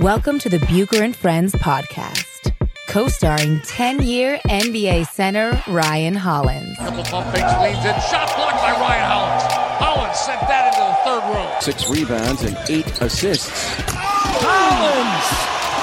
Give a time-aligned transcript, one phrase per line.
[0.00, 2.56] Welcome to the Bucher and Friends podcast,
[2.88, 6.78] co-starring 10-year NBA center Ryan Hollins.
[6.78, 9.52] Couple pump fakes, leads in, shot blocked by Ryan Hollins.
[9.76, 11.60] Hollins sent that into the third row.
[11.60, 13.76] Six rebounds and eight assists.
[14.40, 15.28] Hollins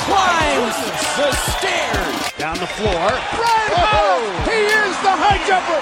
[0.10, 0.78] climbs
[1.14, 2.34] the stairs.
[2.42, 2.90] Down the floor.
[2.98, 5.78] Ryan Hollins, he is the high jumper.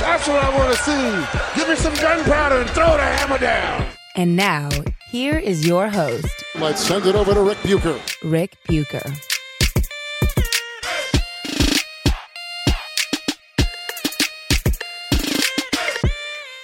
[0.00, 1.60] That's what I want to see.
[1.60, 3.95] Give me some gunpowder and throw the hammer down.
[4.18, 4.70] And now,
[5.10, 8.00] here is your host, Let's send it over to Ric Bucher.
[8.24, 9.02] Ric Bucher.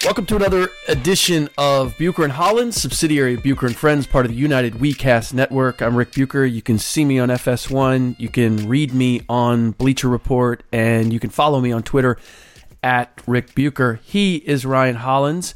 [0.03, 4.33] Welcome to another edition of Bucher and Hollins, subsidiary of Bucher and Friends, part of
[4.33, 5.83] the United WeCast network.
[5.83, 6.47] I'm Ric Bucher.
[6.47, 11.21] You can see me on FS1, you can read me on Bleacher Report, and you
[11.21, 12.17] can follow me on Twitter
[12.83, 14.01] at Ric Bucher.
[14.03, 15.55] He is Ryan Hollins.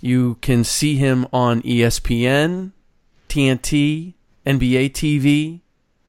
[0.00, 2.72] You can see him on ESPN,
[3.28, 4.14] TNT,
[4.46, 5.60] NBA TV.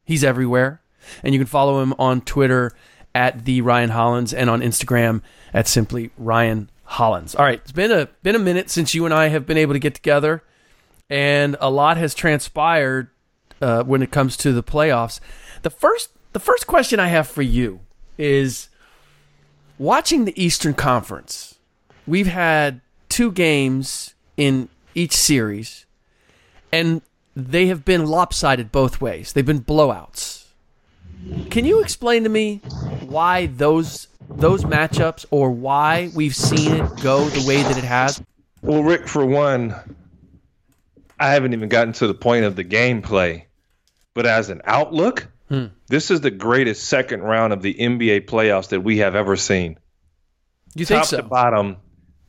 [0.06, 0.82] He's everywhere.
[1.24, 2.72] And you can follow him on Twitter
[3.16, 5.22] at the Ryan Hollins and on Instagram
[5.54, 7.34] at simply Ryan Hollins.
[7.36, 9.74] All right, it's been a been a minute since you and I have been able
[9.74, 10.44] to get together,
[11.10, 13.10] and a lot has transpired
[13.62, 15.20] uh, when it comes to the playoffs.
[15.64, 17.80] The first the first question I have for you
[18.18, 18.70] is
[19.80, 21.56] watching the Eastern Conference.
[22.06, 22.82] We've had
[23.18, 25.88] two games in each series,
[26.72, 27.02] and
[27.36, 29.34] they have been lopsided both ways.
[29.34, 30.46] They've been blowouts.
[31.50, 32.58] Can you explain to me
[33.08, 38.22] why those those matchups or why we've seen it go the way that it has?
[38.62, 39.74] Well, Rick, for one,
[41.20, 43.46] I haven't even gotten to the point of the gameplay,
[44.14, 45.68] but as an outlook, Hmm.
[45.88, 49.78] this is the greatest second round of the NBA playoffs that we have ever seen.
[50.76, 51.18] You think Top so?
[51.18, 51.78] to bottom,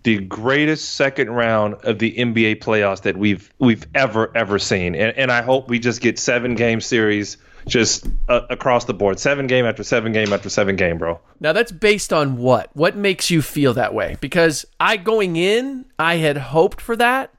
[0.02, 5.16] the greatest second round of the NBA playoffs that we've we've ever ever seen, and
[5.16, 7.36] and I hope we just get seven game series
[7.66, 11.20] just uh, across the board, seven game after seven game after seven game, bro.
[11.40, 12.70] Now that's based on what?
[12.74, 14.16] What makes you feel that way?
[14.20, 17.32] Because I going in, I had hoped for that.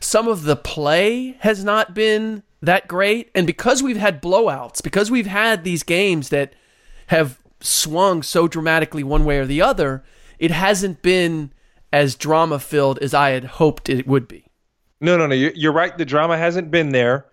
[0.00, 5.10] Some of the play has not been that great, and because we've had blowouts, because
[5.10, 6.52] we've had these games that
[7.08, 10.04] have swung so dramatically one way or the other,
[10.38, 11.52] it hasn't been
[11.96, 14.44] as drama filled as I had hoped it would be.
[15.00, 15.34] No, no, no.
[15.34, 15.96] You're, you're right.
[15.96, 17.26] The drama hasn't been there,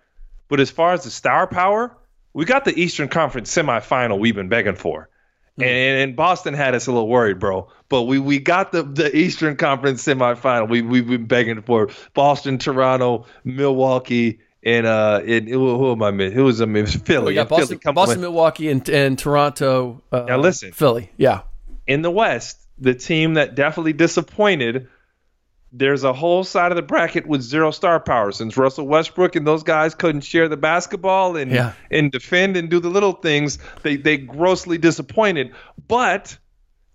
[0.48, 1.96] but as far as the star power,
[2.32, 5.08] we got the Eastern Conference semifinal we've been begging for.
[5.56, 5.64] And,
[6.02, 7.68] and Boston had us a little worried, bro.
[7.88, 10.68] But we, we got the, the Eastern Conference semifinal.
[10.68, 16.10] We we've been begging for Boston, Toronto, Milwaukee, and uh, and who, who am I
[16.10, 16.36] missing?
[16.36, 17.02] Who was I missing?
[17.02, 17.26] Philly.
[17.26, 18.20] We got Boston, come Boston.
[18.20, 20.02] Milwaukee, and, and Toronto.
[20.10, 20.72] Uh, Now listen.
[20.72, 21.12] Philly.
[21.16, 21.42] Yeah.
[21.86, 24.88] in the West, the team that definitely disappointed.
[25.76, 29.44] There's a whole side of the bracket with zero star power since Russell Westbrook and
[29.44, 31.72] those guys couldn't share the basketball and Yeah.
[31.90, 33.58] and defend and do the little things.
[33.82, 35.52] They they grossly disappointed.
[35.88, 36.38] But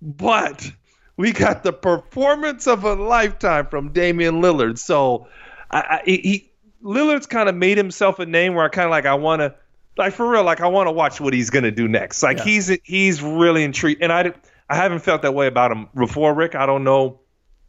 [0.01, 0.72] but
[1.18, 4.78] we got the performance of a lifetime from Damian Lillard.
[4.78, 5.28] So
[5.69, 6.51] I, I he,
[6.81, 9.56] Lillard's kind of made himself a name where I kind of like I want to
[9.98, 12.24] like for real like I want to watch what he's gonna do next.
[12.24, 12.44] Like Yeah.
[12.45, 14.31] he's he's really intrigued, and I
[14.69, 16.56] I haven't felt that way about him before, Rick.
[16.56, 17.19] I don't know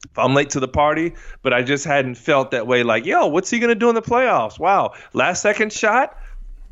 [0.04, 2.82] if I'm late to the party, but I just hadn't felt that way.
[2.82, 4.58] Like, yo, what's he gonna do in the playoffs?
[4.58, 6.16] Wow, last second shot,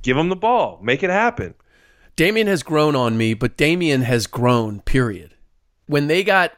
[0.03, 1.55] give him the ball, make it happen.
[2.17, 5.35] Damian has grown on me, but Damian has grown, period.
[5.87, 6.53] When they got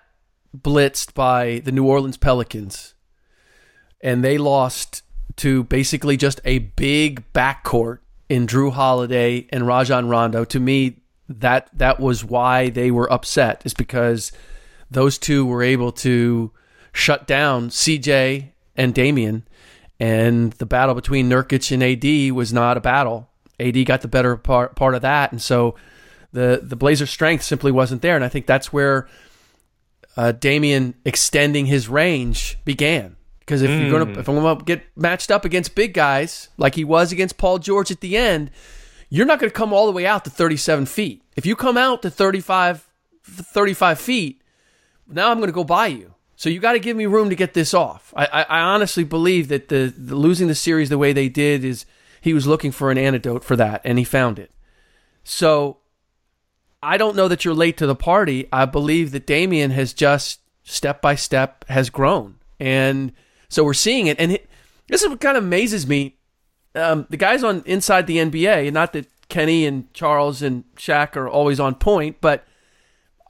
[0.56, 2.94] blitzed by the New Orleans Pelicans
[4.00, 5.02] and they lost
[5.36, 10.99] to basically just a big backcourt in Jrue Holiday and Rajon Rondo, to me,
[11.38, 14.32] that that was why they were upset, is because
[14.90, 16.50] those two were able to
[16.92, 19.46] shut down CJ and Damian
[20.00, 23.28] And the battle between Nurkic and AD was not a battle.
[23.60, 25.76] AD got the better part part of that, and so
[26.32, 28.16] the the Blazers' strength simply wasn't there.
[28.16, 29.06] And I think that's where
[30.16, 33.16] uh, Damian extending his range began.
[33.40, 36.84] Because if you're gonna if I'm gonna get matched up against big guys like he
[36.84, 38.50] was against Paul George at the end,
[39.10, 41.22] you're not gonna come all the way out to 37 feet.
[41.36, 42.88] If you come out to 35,
[43.22, 44.42] 35 feet,
[45.06, 46.14] now I'm gonna go by you.
[46.40, 48.14] So you got to give me room to get this off.
[48.16, 51.66] I, I, I honestly believe that the, the losing the series the way they did
[51.66, 51.84] is
[52.22, 54.50] he was looking for an antidote for that, and he found it.
[55.22, 55.80] So
[56.82, 58.48] I don't know that you're late to the party.
[58.50, 63.12] I believe that Damian has just step by step has grown, and
[63.50, 64.18] so we're seeing it.
[64.18, 64.48] And it,
[64.88, 66.16] this is what kind of amazes me.
[66.74, 71.28] Um, the guys on inside the NBA, not that Kenny and Charles and Shaq are
[71.28, 72.46] always on point, but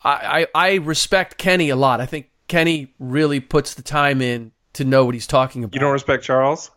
[0.03, 2.01] I, I, I respect Kenny a lot.
[2.01, 5.75] I think Kenny really puts the time in to know what he's talking about.
[5.75, 6.71] You don't respect Charles?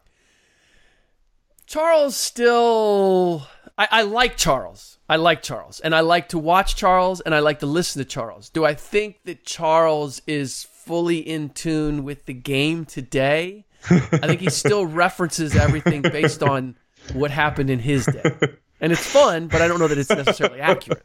[1.65, 3.47] Charles still.
[3.77, 4.99] I, I like Charles.
[5.09, 5.79] I like Charles.
[5.79, 8.49] And I like to watch Charles and I like to listen to Charles.
[8.49, 13.65] Do I think that Charles is fully in tune with the game today?
[13.89, 16.75] I think he still references everything based on
[17.13, 18.35] what happened in his day.
[18.79, 21.03] And it's fun, but I don't know that it's necessarily accurate.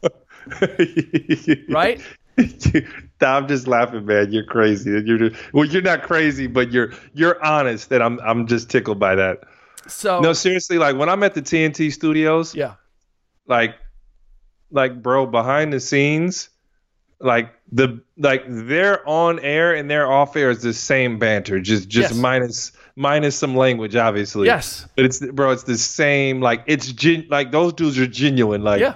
[1.69, 2.01] right?
[3.21, 4.31] I'm just laughing, man.
[4.31, 4.91] You're crazy.
[5.05, 9.15] You're well, you're not crazy, but you're you're honest, and I'm I'm just tickled by
[9.15, 9.39] that.
[9.87, 12.75] So no, seriously, like when I'm at the TNT studios, yeah,
[13.47, 13.75] like
[14.71, 16.49] like bro, behind the scenes,
[17.21, 21.87] like the like they're on air and they're off air is the same banter, just
[21.89, 22.19] just Yes.
[22.19, 24.47] minus minus some language, obviously.
[24.47, 24.87] Yes.
[24.95, 26.41] but it's bro, it's the same.
[26.41, 28.63] Like it's gen- like those dudes are genuine.
[28.63, 28.95] Like Yeah.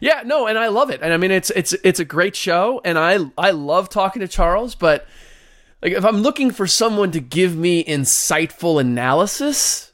[0.00, 1.00] Yeah, no, and I love it.
[1.02, 4.28] And I mean it's it's it's a great show and I I love talking to
[4.28, 5.06] Charles, but
[5.82, 9.92] like if I'm looking for someone to give me insightful analysis,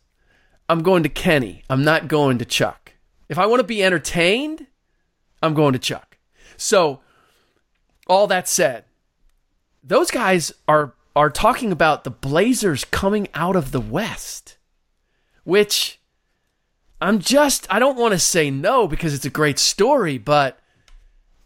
[0.68, 1.64] I'm going to Kenny.
[1.68, 2.92] I'm not going to Chuck.
[3.28, 4.66] If I want to be entertained,
[5.42, 6.16] I'm going to Chuck.
[6.56, 7.00] So
[8.08, 8.84] all that said,
[9.82, 14.56] those guys are are talking about the Blazers coming out of the West,
[15.44, 15.98] which
[17.00, 20.58] I'm just I don't want to say no because it's a great story, but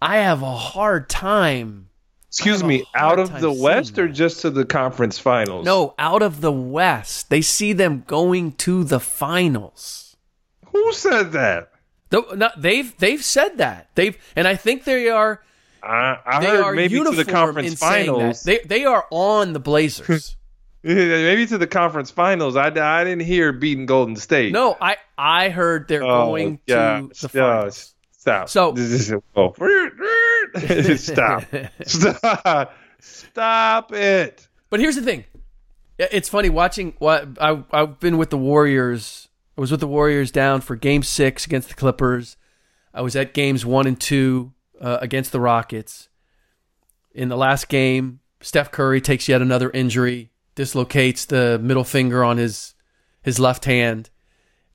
[0.01, 1.89] I have a hard time.
[2.29, 4.15] Excuse me, out of the West or that.
[4.15, 5.67] just to the conference finals?
[5.67, 7.29] No, out of the West.
[7.29, 10.17] They see them going to the finals.
[10.73, 11.71] Who said that?
[12.09, 13.89] Though, not, they've they've said that.
[13.95, 15.43] They've and I think they are
[15.83, 18.13] I, I they heard are maybe to the conference in saying that.
[18.19, 18.43] finals.
[18.43, 20.37] They they are on the Blazers.
[20.85, 22.57] maybe to the conference finals.
[22.57, 24.53] I, I didn't hear beating Golden State.
[24.53, 27.95] no, I I heard they're Oh, going to the finals.
[28.13, 28.49] Stop.
[28.49, 28.75] So-
[30.97, 31.45] stop.
[31.85, 32.75] Stop.
[33.01, 34.49] Stop it.
[34.71, 35.25] But here's the thing.
[35.99, 39.29] It's funny watching what I I've been with the Warriors.
[39.57, 42.37] I was with the Warriors down for game 6 against the Clippers.
[42.95, 44.53] I was at games 1 and 2
[44.83, 46.09] uh, against the Rockets.
[47.15, 52.37] In the last game, Steph Curry takes yet another injury, dislocates the middle finger on
[52.37, 52.75] his
[53.23, 54.11] his left hand.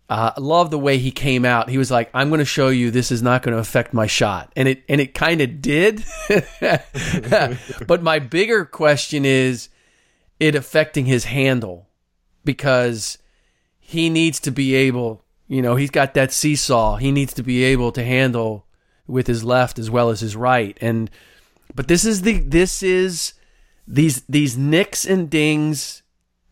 [0.09, 1.69] Uh, I love the way he came out.
[1.69, 4.07] He was like, "I'm going to show you this is not going to affect my
[4.07, 6.05] shot," and it and it kind of did.
[7.87, 9.67] but my bigger question is
[10.39, 11.89] it affecting his handle
[12.45, 13.17] because
[13.79, 16.95] he needs to be able, you know, he's got that seesaw.
[16.97, 18.66] He needs to be able to handle
[19.07, 20.77] with his left as well as his right.
[20.81, 21.09] And
[21.73, 23.33] but this is the this is
[23.87, 26.03] these these nicks and dings.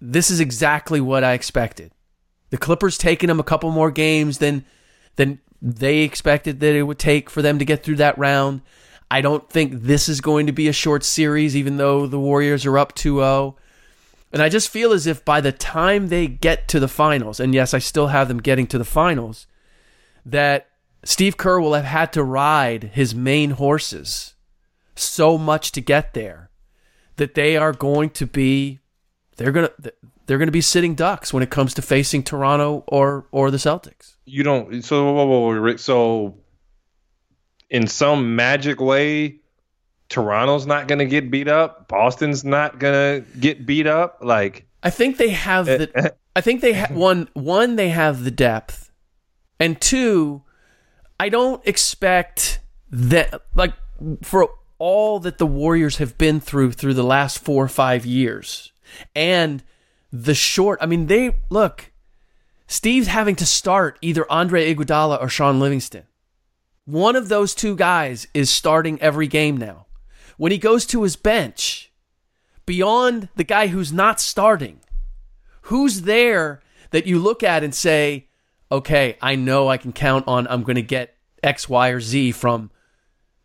[0.02, 1.92] This is exactly what I expected.
[2.50, 4.66] The Clippers taking them a couple more games than
[5.16, 8.62] than they expected that it would take for them to get through that round.
[9.10, 12.66] I don't think this is going to be a short series, even though the Warriors
[12.66, 13.56] are up 2 0.
[14.34, 17.54] And I just feel as if by the time they get to the finals, and
[17.54, 19.48] yes, I still have them getting to the finals,
[20.26, 20.68] that
[21.06, 24.34] Steve Kerr will have had to ride his main horses
[24.96, 26.50] so much to get there
[27.16, 28.80] that they are going to be
[29.38, 29.94] they're going to
[30.26, 33.58] they're going to be sitting ducks when it comes to facing Toronto or or the
[33.58, 34.16] Celtics.
[34.26, 34.84] You don't.
[34.84, 36.38] So, whoa, whoa, whoa, Rick, so
[37.70, 39.42] in some magic way,
[40.10, 41.88] Toronto's not going to get beat up.
[41.88, 44.20] Boston's not going to get beat up.
[44.22, 46.16] Like, I think they have the.
[46.36, 48.92] I think they ha- one one they have the depth,
[49.60, 50.42] and two,
[51.20, 52.60] I don't expect
[52.92, 53.74] that like
[54.22, 58.72] for all that the Warriors have been through through the last four or five years,
[59.16, 59.64] and
[60.12, 60.80] the short.
[60.82, 61.92] I mean, they look.
[62.68, 66.04] Steve's having to start either Andre Iguodala or Shaun Livingston.
[66.86, 69.86] One of those two guys is starting every game now.
[70.38, 71.92] When he goes to his bench,
[72.66, 74.82] beyond the guy who's not starting,
[75.66, 78.28] Who's there that you look at and say,
[78.76, 82.34] okay, I know I can count on, I'm going to get X, Y, or Z
[82.34, 82.72] from,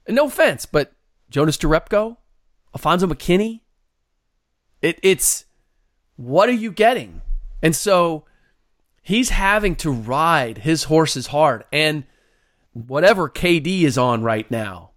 [0.09, 0.93] no offense, but
[1.29, 2.17] Jonas Jerebko,
[2.75, 3.61] Alfonzo McKinnie.
[4.83, 5.45] It, it's,
[6.17, 7.23] what are you getting?
[7.63, 8.25] And so
[9.03, 11.65] he's having to ride his horses hard.
[11.73, 12.05] And
[12.73, 14.91] whatever KD is on right now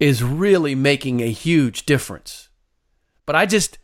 [0.00, 2.48] is really making a huge difference.
[3.26, 3.78] But I just,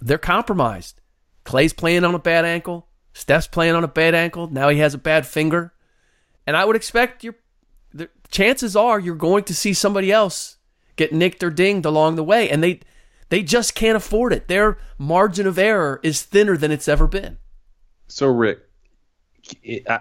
[0.00, 1.00] they're compromised.
[1.44, 2.88] Klay's playing on a bad ankle.
[3.12, 4.48] Steph's playing on a bad ankle.
[4.48, 5.72] Now he has a bad finger.
[6.46, 7.36] And I would expect your
[7.94, 10.56] the chances are you're going to see somebody else
[10.96, 12.48] get nicked or dinged along the way.
[12.48, 12.80] And they
[13.28, 14.48] they just can't afford it.
[14.48, 17.38] Their margin of error is thinner than it's ever been.
[18.08, 18.60] So Rick,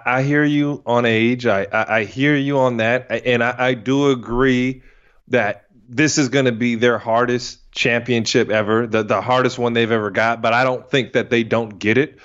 [0.06, 1.46] I, hear you on age.
[1.46, 4.84] I, I, I hear you on that, and I, I do agree
[5.30, 9.92] that this is going to be their hardest championship ever, the the hardest one they've
[9.92, 10.42] ever got.
[10.42, 12.20] But I don't think that they don't get it.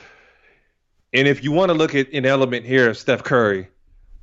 [1.17, 3.69] And if you want to look at an element here of Steph Curry,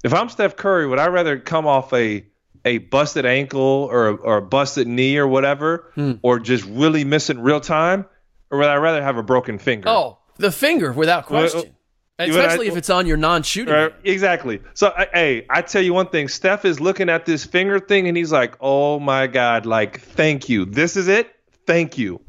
[0.03, 2.23] if I'm Steph Curry, would I rather come off a
[2.65, 6.13] a busted ankle or a, or a busted knee or whatever, Hmm.
[6.21, 8.05] or just really missing real time,
[8.51, 9.89] or would I rather have a broken finger?
[9.89, 11.75] Oh, the finger without question.
[12.19, 13.73] Especially I- if it's on your non-shooting.
[13.73, 14.61] Right, exactly.
[14.75, 16.27] So, I, hey, I tell you one thing.
[16.27, 19.65] Steph is looking at this finger thing, and he's like, "Oh my god!
[19.65, 20.65] Like, thank you.
[20.65, 21.31] This is it.
[21.65, 22.21] Thank you.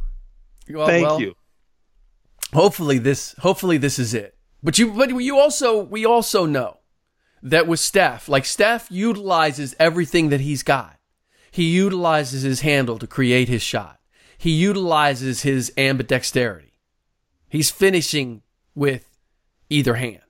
[0.71, 1.35] Well, thank well, you."
[2.55, 4.34] Hopefully this hopefully this is it.
[4.65, 6.79] But you but you also we also know
[7.43, 10.99] that with Steph, like Steph utilizes everything that he's got.
[11.51, 14.01] He utilizes his handle to create his shot.
[14.39, 16.73] He utilizes his ambidexterity.
[17.49, 18.43] He's finishing
[18.75, 19.19] with
[19.69, 20.21] either hand.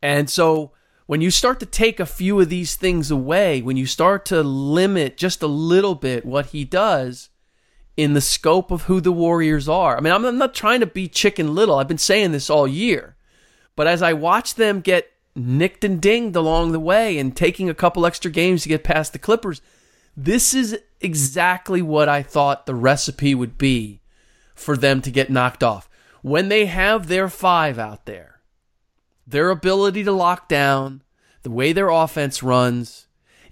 [0.00, 0.72] And so
[1.06, 4.42] when you start to take a few of these things away, when you start to
[4.42, 7.28] limit just a little bit what he does,
[7.96, 9.98] in the scope of who the Warriors are.
[9.98, 11.78] I mean, I'm, I'm not trying to be chicken little.
[11.78, 13.16] I've been saying this all year.
[13.76, 17.74] But as I watch them get nicked and dinged along the way and taking a
[17.74, 19.62] couple extra games to get past the Clippers,
[20.16, 24.00] this is exactly what I thought the recipe would be
[24.54, 25.88] for them to get knocked off.
[26.20, 28.40] When they have their five out there,
[29.26, 31.02] their ability to lock down,
[31.42, 33.06] the way their offense runs,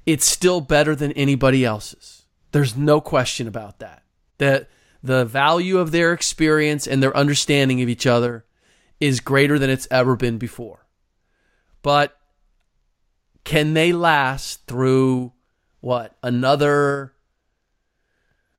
[0.07, 2.27] it's still better than anybody else's.
[2.53, 4.03] There's no question about that.
[4.39, 4.69] That
[5.03, 8.45] the value of their experience and their understanding of each other
[9.01, 10.87] is greater than it's ever been before.
[11.83, 12.17] But
[13.45, 15.33] can they last through
[15.81, 16.17] what?
[16.23, 17.15] Another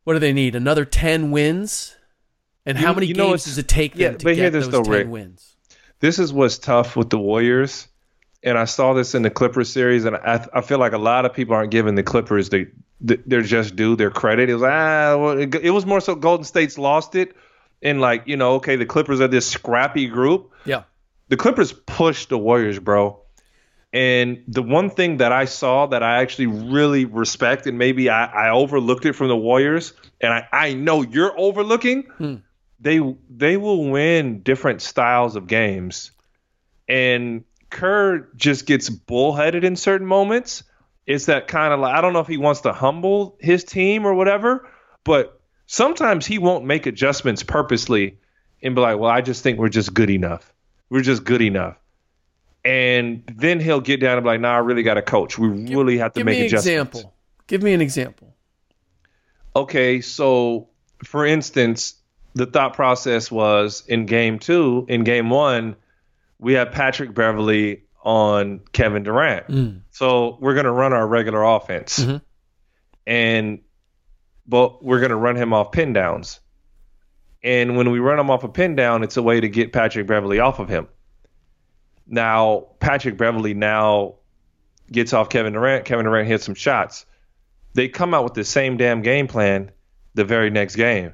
[0.04, 0.56] what do they need?
[0.56, 1.96] Another 10 wins?
[2.66, 4.84] And how many you games does it take them yeah, to but get those though,
[4.84, 5.08] 10 Rick.
[5.08, 5.56] wins?
[6.00, 7.88] This is what's tough with the Warriors,
[8.44, 11.26] and I saw this in the Clippers series, and I, I feel like a lot
[11.26, 12.68] of people aren't giving the Clippers the,
[13.00, 14.50] the their just due their credit.
[14.50, 17.36] It was ah, well, it, it was more so Golden State's lost it,
[17.82, 20.52] and like you know, okay, the Clippers are this scrappy group.
[20.66, 20.84] Yeah.
[21.30, 23.22] the Clippers pushed the Warriors, bro.
[23.94, 28.48] And the one thing that I saw that I actually really respect, and maybe I,
[28.48, 32.36] I overlooked it from the Warriors, and I, I know you're overlooking, hmm.
[32.80, 36.12] they they will win different styles of games.
[36.88, 40.64] And Kerr just gets bullheaded in certain moments.
[41.06, 44.06] It's that kind of like I don't know if he wants to humble his team
[44.06, 44.70] or whatever,
[45.04, 45.41] but
[45.72, 48.18] sometimes he won't make adjustments purposely
[48.62, 50.54] and be like, "Well, I just think we're just good enough.
[50.90, 51.78] We're just good enough."
[52.66, 55.40] And then he'll get down and be like, "Nah, I really got a coach.
[55.40, 57.13] We really have to Give make me an adjustments." example.
[57.48, 58.36] Give me an example.
[59.56, 60.68] Okay, so
[61.04, 61.96] for instance,
[62.34, 65.78] the thought process was in game two, in game one,
[66.38, 69.48] we have Patrick Beverley on Kevin Durant.
[69.48, 69.82] Mm.
[69.92, 72.00] So we're going to run our regular offense.
[72.00, 72.18] Mm-hmm.
[73.08, 73.60] And,
[74.48, 76.40] but we're going to run him off pin downs.
[77.44, 80.06] And when we run him off a pin down, it's a way to get Patrick
[80.08, 80.88] Beverley off of him.
[82.08, 84.16] Now, Patrick Beverley now
[84.92, 85.86] gets off Kevin Durant.
[85.86, 87.06] Kevin Durant hits some shots
[87.74, 89.72] they come out with the same damn game plan
[90.14, 91.14] the very next game.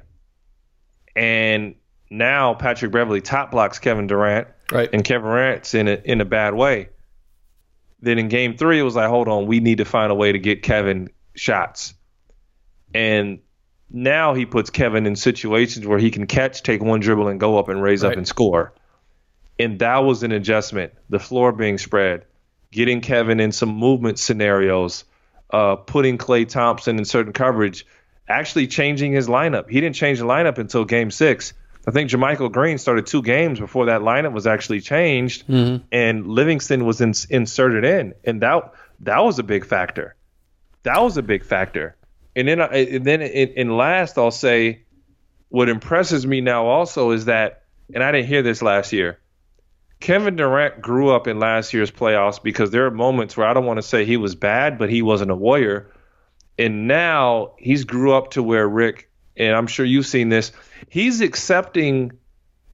[1.14, 1.76] And
[2.10, 4.88] now Patrick Beverley top blocks Kevin Durant, Right.
[4.92, 6.88] and Kevin Durant's in a in a bad way.
[8.00, 10.32] Then in game three, it was like, hold on, we need to find a way
[10.32, 11.94] to get Kevin shots.
[12.94, 13.40] And
[13.90, 17.58] now he puts Kevin in situations where he can catch, take one dribble, and go
[17.58, 18.72] up and raise up and score.
[19.58, 20.92] And that was an adjustment.
[21.08, 22.24] The floor being spread,
[22.70, 25.04] getting Kevin in some movement scenarios,
[25.50, 27.86] uh, putting Klay Thompson in certain coverage,
[28.28, 29.68] actually changing his lineup.
[29.70, 31.54] He didn't change the lineup until game six.
[31.86, 35.44] I think JaMychal Green started two games before that lineup was actually changed,
[35.90, 40.14] and Livingston was in, inserted in, and that that was a big factor.
[40.82, 41.96] That was a big factor.
[42.36, 44.82] And then, I- and then in, in last, I'll say,
[45.48, 47.62] what impresses me now also is that
[47.94, 49.18] and I didn't hear this last year.
[49.98, 53.64] Kevin Durant grew up in last year's playoffs because there are moments where I don't
[53.64, 55.90] want to say he was bad, but he wasn't a warrior.
[56.58, 60.52] And now he's grew up to where Rick, and I'm sure you've seen this,
[60.88, 62.12] he's accepting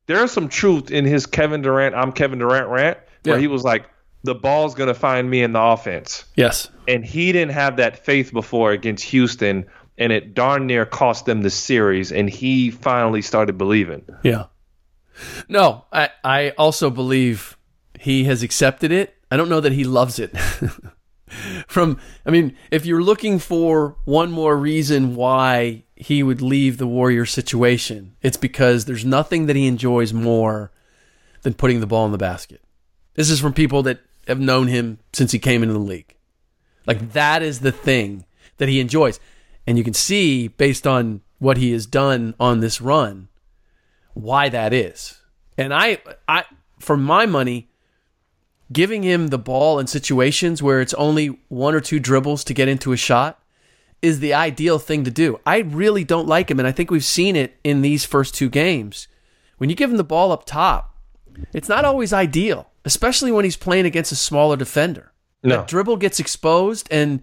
[0.07, 3.41] there's some truth in his Kevin Durant, I'm Kevin Durant rant, where Yeah.
[3.41, 3.87] he was like,
[4.25, 6.25] the ball's going to find me in the offense.
[6.35, 6.71] Yes.
[6.89, 9.67] And he didn't have that faith before against Houston,
[9.99, 14.05] and it darn near cost them the series, and he finally started believing.
[14.23, 14.47] Yeah.
[15.47, 17.57] No, I, I also believe
[18.01, 19.15] he has accepted it.
[19.31, 20.37] I don't know that he loves it.
[21.69, 26.87] From, I mean, if you're looking for one more reason why he would leave the
[26.87, 30.71] Warrior situation, it's because there's nothing that he enjoys more
[31.43, 32.63] than putting the ball in the basket.
[33.15, 36.15] This is from people that have known him since he came into the league.
[36.87, 38.25] Like, that is the thing
[38.59, 39.21] that he enjoys.
[39.67, 43.29] And you can see, based on what he has done on this run,
[44.13, 45.21] why that is.
[45.57, 46.45] And I, I,
[46.79, 47.71] for my money,
[48.73, 52.69] giving him the ball in situations where it's only one or two dribbles to get
[52.69, 53.41] into a shot
[54.03, 55.41] is the ideal thing to do.
[55.47, 58.51] I really don't like him, and I think we've seen it in these first two
[58.51, 59.09] games.
[59.57, 60.95] When you give him the ball up top,
[61.53, 65.13] it's not always ideal, especially when he's playing against a smaller defender.
[65.43, 65.57] No.
[65.57, 67.23] That dribble gets exposed, and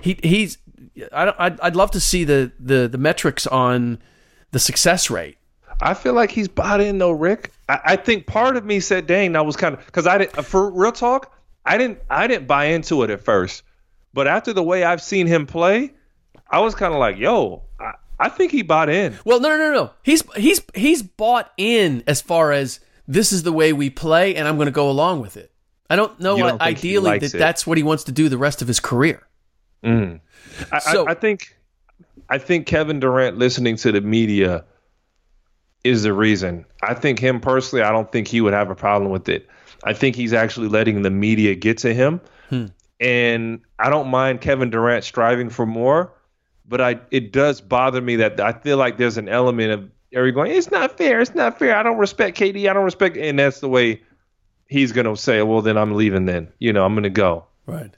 [0.00, 0.58] he he's.
[1.12, 3.98] I, I'd, I'd love to see the, the the metrics on
[4.50, 5.38] the success rate.
[5.80, 7.52] I feel like he's bought in though, Rick.
[7.68, 10.44] I, I think part of me said, "Dang, that was kind of," because I didn't.
[10.44, 11.32] For real talk,
[11.64, 12.00] I didn't.
[12.10, 13.62] I didn't buy into it at first,
[14.12, 15.94] but after the way I've seen him play,
[16.50, 19.56] I was kind of like, "Yo, I, I think he bought in." Well, no, no,
[19.56, 19.90] no, no.
[20.02, 24.48] He's he's he's bought in as far as this is the way we play, and
[24.48, 25.52] I'm going to go along with it.
[25.90, 27.38] I don't know what don't ideally that it?
[27.38, 29.22] that's what he wants to do the rest of his career.
[29.82, 30.20] Mm.
[30.72, 31.56] I, So- I, I think,
[32.28, 34.64] I think Kevin Durant listening to the media
[35.84, 36.64] is the reason.
[36.82, 39.46] I think him personally, I don't think he would have a problem with it.
[39.84, 42.66] I think he's actually letting the media get to him, hmm.
[43.00, 46.10] and I don't mind Kevin Durant striving for more,
[46.66, 50.26] but I it does bother me that I feel like there's an element of are
[50.26, 50.52] you going?
[50.52, 51.20] It's not fair.
[51.20, 51.76] It's not fair.
[51.76, 52.68] I don't respect KD.
[52.68, 54.02] I don't respect, and that's the way
[54.68, 55.42] he's gonna say.
[55.42, 56.26] Well, then I'm leaving.
[56.26, 57.46] Then you know I'm gonna go.
[57.66, 57.94] Right.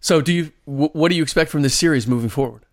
[0.00, 2.66] So, do you wh- what do you expect from this series moving forward?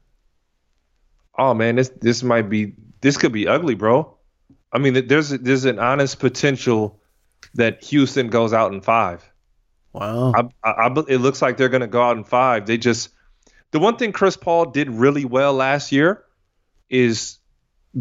[1.38, 4.16] oh man, this this might be this could be ugly, bro.
[4.72, 7.00] I mean, there's there's an honest potential
[7.56, 9.24] that Houston goes out in five.
[9.92, 10.34] Wow.
[10.36, 12.66] I, I, I it looks like they're going to go out in five.
[12.66, 13.10] They just
[13.72, 16.24] the one thing Chris Paul did really well last year
[16.90, 17.38] is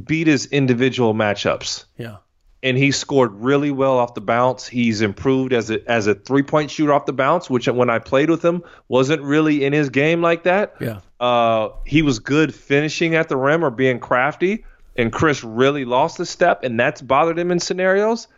[0.04, 2.16] beat his individual matchups, Yeah.
[2.62, 4.66] and he scored really well off the bounce.
[4.66, 7.98] He's improved as a as a three point shooter off the bounce, which when I
[7.98, 10.74] played with him wasn't really in his game like that.
[10.80, 11.00] Yeah.
[11.20, 14.64] Uh, he was good finishing at the rim or being crafty,
[14.96, 18.28] and Chris really lost a step, and that's bothered him in scenarios.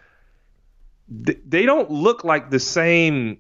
[1.27, 3.38] Th- They don't look like the same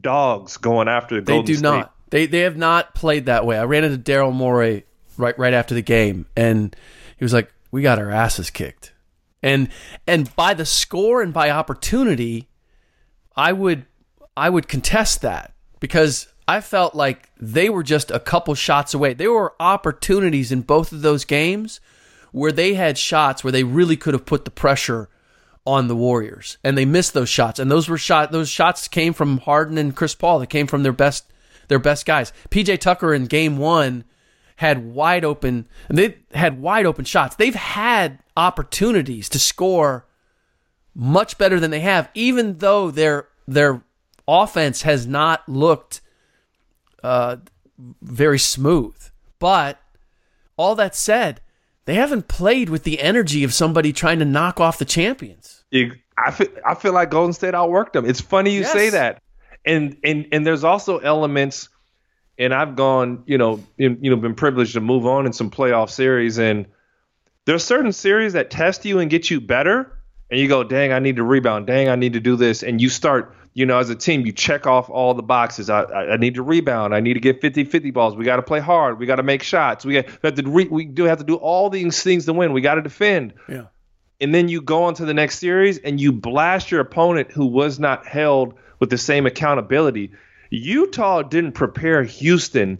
[0.00, 1.62] dogs going after They Golden They do State.
[1.62, 1.94] not.
[2.10, 3.58] They they have not played that way.
[3.58, 4.84] I ran into Daryl Morey
[5.18, 6.74] right right after the game, and
[7.18, 8.92] he was like, "We got our asses kicked,"
[9.42, 9.68] and
[10.06, 12.48] and by the score and by opportunity,
[13.36, 13.86] I would
[14.36, 19.12] I would contest that because I felt like they were just a couple shots away.
[19.12, 21.80] There were opportunities in both of those games
[22.32, 25.08] where they had shots where they really could have put the pressure
[25.66, 27.58] on the Warriors, and they missed those shots.
[27.58, 28.32] And those were shot.
[28.32, 30.38] Those shots came from Harden and Chris Paul.
[30.38, 31.30] They came from their best,
[31.68, 32.32] their best guys.
[32.48, 34.04] PJ Tucker in Game One
[34.58, 37.36] had wide open, and they had wide open shots.
[37.36, 40.04] They've had opportunities to score
[40.96, 43.82] much better than they have, even though their their
[44.26, 46.00] offense has not looked
[47.04, 47.36] uh,
[48.02, 48.96] very smooth.
[49.38, 49.80] But
[50.56, 51.40] all that said,
[51.84, 55.62] they haven't played with the energy of somebody trying to knock off the champions.
[55.72, 58.04] I feel I feel like Golden State outworked them.
[58.04, 58.72] It's funny you Yes.
[58.72, 59.22] say that,
[59.64, 61.68] and and and there's also elements.
[62.38, 65.50] And I've gone, you know, in, you know, been privileged to move on in some
[65.50, 66.66] playoff series, and
[67.46, 69.98] there's certain series that test you and get you better,
[70.30, 72.80] and you go, dang, I need to rebound, dang, I need to do this, and
[72.80, 75.68] you start, you know, as a team, you check off all the boxes.
[75.68, 78.42] I, I, I need to rebound, I need to get 50-50 balls, we got to
[78.42, 81.04] play hard, we got to make shots, we, got, we have to re- we do
[81.04, 83.34] have to do all these things to win, we got to defend.
[83.48, 83.64] Yeah.
[84.20, 87.46] and then you go on to the next series and you blast your opponent who
[87.46, 90.12] was not held with the same accountability.
[90.50, 92.78] Utah didn't prepare Houston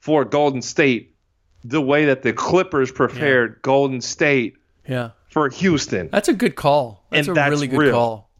[0.00, 1.14] for Golden State
[1.64, 5.10] the way that the Clippers prepared Golden State Yeah.
[5.30, 6.08] for Houston.
[6.12, 7.06] That's a good call.
[7.10, 7.92] That's And a that's really good real.
[7.92, 8.30] call.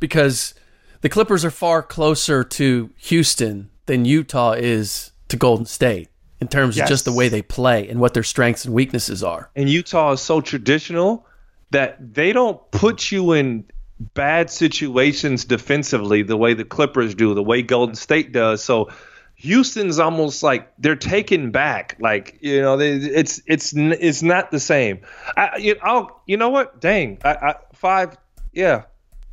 [0.00, 0.54] Because
[1.00, 6.08] the Clippers are far closer to Houston than Utah is to Golden State
[6.40, 6.84] in terms Yes.
[6.84, 9.50] of just the way they play and what their strengths and weaknesses are.
[9.56, 11.26] And Utah is so traditional
[11.70, 13.64] that they don't put you in
[13.98, 18.62] bad situations defensively the way the Clippers do, the way Golden State does.
[18.62, 18.90] So
[19.36, 21.96] Houston's almost like they're taken back.
[22.00, 25.00] Like you know, they, it's it's it's not the same.
[25.36, 26.80] I you, I'll you know what?
[26.80, 28.16] Dang, I, I, five,
[28.52, 28.84] yeah,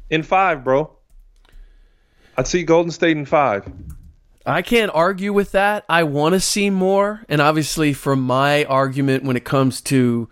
[0.09, 0.95] in five, bro.
[2.37, 3.71] I'd see Golden State in five.
[4.45, 5.85] I can't argue with that.
[5.87, 10.29] I want to see more, and obviously, from my argument when it comes to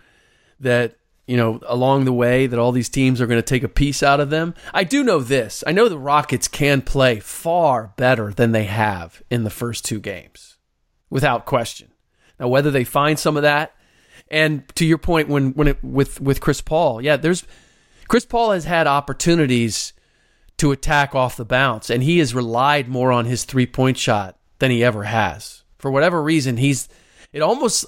[0.58, 0.96] that
[1.30, 4.02] you know, along the way that all these teams are going to take a piece
[4.02, 4.52] out of them.
[4.74, 5.62] I do know this.
[5.64, 10.00] I know the Rockets can play far better than they have in the first two
[10.00, 10.56] games,
[11.08, 11.92] without question.
[12.40, 13.76] Now, whether they find some of that,
[14.26, 17.44] and to your point, when when it with with Chris Paul, yeah, there's
[18.08, 19.92] Chris Paul has had opportunities
[20.56, 24.36] to attack off the bounce, and he has relied more on his three point shot
[24.58, 25.62] than he ever has.
[25.78, 26.88] For whatever reason, he's
[27.32, 27.86] it almost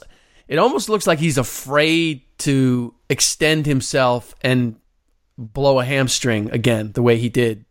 [0.52, 4.76] it almost looks like he's afraid to extend himself and
[5.38, 7.64] blow a hamstring again the way he did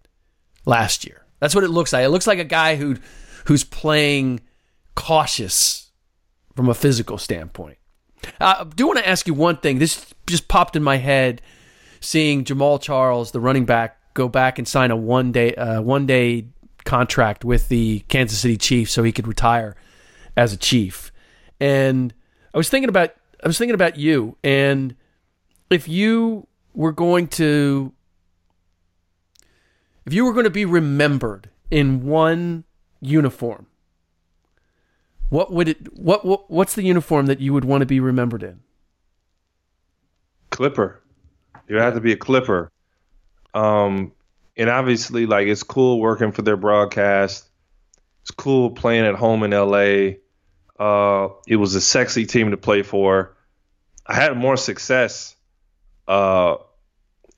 [0.66, 1.24] last year.
[1.40, 2.04] That's what it looks like.
[2.04, 2.98] It looks like a guy who
[3.46, 4.40] who's playing
[4.96, 5.92] cautious
[6.56, 7.78] from a physical standpoint.
[8.40, 9.78] Uh, I do want to ask you one thing.
[9.78, 11.44] This just popped in my head
[12.00, 16.08] seeing Jamaal Charles, the running back, go back and sign a one day uh, one
[16.08, 16.48] day
[16.84, 19.76] contract with the Kansas City Chiefs so he could retire
[20.36, 21.12] as a Chief.
[21.60, 22.12] And
[22.54, 24.96] I was thinking about I was thinking about you and
[25.70, 27.94] if you were going to
[30.06, 32.64] if you were going to be remembered in one
[33.00, 33.68] uniform
[35.32, 38.44] what would it what, what what's the uniform that you would want to be remembered
[38.44, 38.60] in?
[40.50, 41.02] Clipper.
[41.70, 42.70] You have to be a clipper.
[43.54, 44.12] Um
[44.58, 47.50] and obviously like it's cool working for their broadcast.
[48.24, 50.18] It's cool playing at home in LA
[50.82, 53.36] uh it was a sexy team to play for
[54.06, 55.36] I had more success
[56.08, 56.58] uh,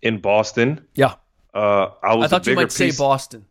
[0.01, 0.87] in Boston.
[0.95, 1.15] Yeah.
[1.53, 2.25] Uh, I was.
[2.25, 3.45] I thought you might piece, say Boston.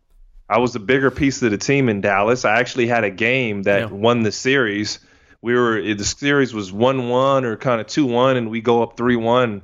[0.48, 2.44] I was a bigger piece of the team in Dallas.
[2.44, 3.86] I actually had a game that yeah.
[3.86, 4.98] won the series.
[5.40, 8.82] We were the series was one one or kind of two one, and we go
[8.82, 9.62] up three one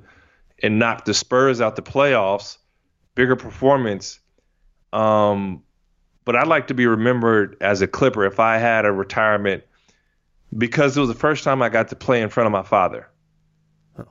[0.63, 2.59] and knock the Spurs out the playoffs.
[3.15, 4.21] Bigger performance.
[4.93, 5.65] Um,
[6.25, 9.65] but I'd like to be remembered as a Clipper if I had a retirement
[10.57, 13.09] because it was the first time I got to play in front of my father.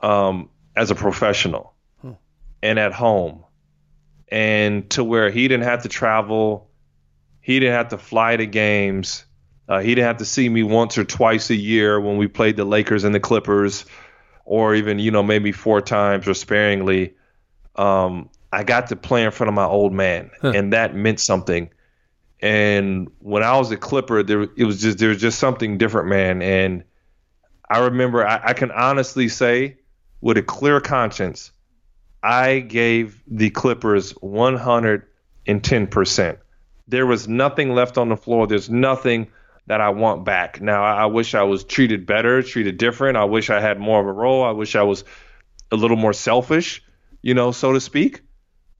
[0.02, 2.12] Um, as a professional hmm.
[2.62, 3.44] and at home
[4.28, 6.70] and to where he didn't have to travel
[7.40, 9.24] he didn't have to fly to games
[9.68, 12.56] uh, he didn't have to see me once or twice a year when we played
[12.56, 13.84] the lakers and the clippers
[14.44, 17.14] or even you know maybe four times or sparingly
[17.74, 20.52] um, i got to play in front of my old man huh.
[20.54, 21.68] and that meant something
[22.40, 26.08] and when i was a clipper there it was just there was just something different
[26.08, 26.84] man and
[27.68, 29.78] i remember I, I can honestly say
[30.20, 31.52] with a clear conscience,
[32.22, 36.38] I gave the Clippers 110%.
[36.88, 38.46] There was nothing left on the floor.
[38.46, 39.26] There's nothing
[39.66, 40.60] that I want back.
[40.60, 43.18] Now, I wish I was treated better, treated different.
[43.18, 44.42] I wish I had more of a role.
[44.42, 45.04] I wish I was
[45.70, 46.82] a little more selfish,
[47.20, 48.22] you know, so to speak.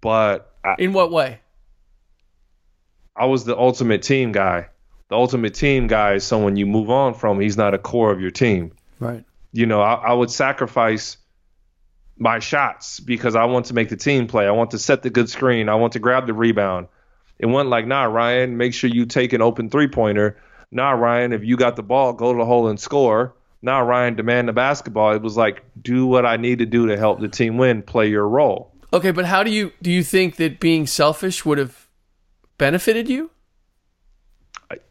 [0.00, 1.40] But I, in what way?
[3.18, 4.68] I was the ultimate team guy.
[5.08, 7.40] The ultimate team guy is someone you move on from.
[7.40, 8.72] He's not a core of your team.
[9.00, 9.24] Right.
[9.52, 11.16] You know, I, I would sacrifice
[12.18, 14.46] my shots because I want to make the team play.
[14.46, 15.68] I want to set the good screen.
[15.68, 16.88] I want to grab the rebound.
[17.38, 20.36] It wasn't like, nah, Ryan, make sure you take an open three pointer.
[20.70, 23.34] Nah, Ryan, if you got the ball, go to the hole and score.
[23.62, 25.12] Nah, Ryan, demand the basketball.
[25.14, 28.08] It was like, do what I need to do to help the team win, play
[28.08, 28.72] your role.
[28.92, 31.87] Okay, but how do you do you think that being selfish would have
[32.58, 33.30] benefited you?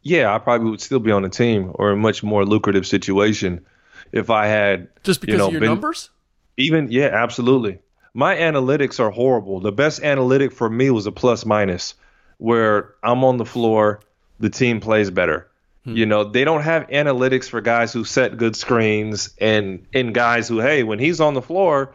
[0.01, 3.65] Yeah, I probably would still be on the team or a much more lucrative situation
[4.12, 6.10] if I had just because you know, of your been, numbers.
[6.58, 7.80] Even yeah, absolutely.
[8.13, 9.60] My analytics are horrible.
[9.60, 11.93] The best analytic for me was a plus minus,
[12.39, 13.99] where I'm on the floor,
[14.39, 15.47] the team plays better.
[15.84, 15.95] Hmm.
[15.95, 20.47] You know, they don't have analytics for guys who set good screens and and guys
[20.47, 21.93] who, hey, when he's on the floor,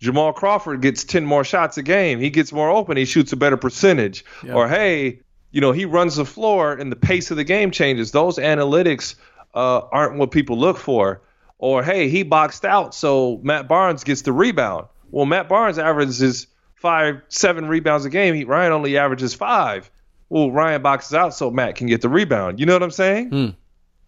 [0.00, 2.20] Jamal Crawford gets 10 more shots a game.
[2.20, 2.96] He gets more open.
[2.96, 4.24] He shoots a better percentage.
[4.54, 8.10] Or, hey, you know, he runs the floor and the pace of the game changes.
[8.10, 9.14] Those analytics
[9.54, 11.22] uh, aren't what people look for.
[11.58, 14.86] Or hey, he boxed out, so Matt Barnes gets the rebound.
[15.10, 18.34] Well, Matt Barnes averages five, seven rebounds a game.
[18.34, 19.90] He, Ryan only averages five.
[20.28, 22.58] Well, Ryan boxes out so Matt can get the rebound.
[22.58, 23.30] You know what I'm saying?
[23.30, 23.54] Mm.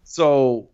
[0.03, 0.69] So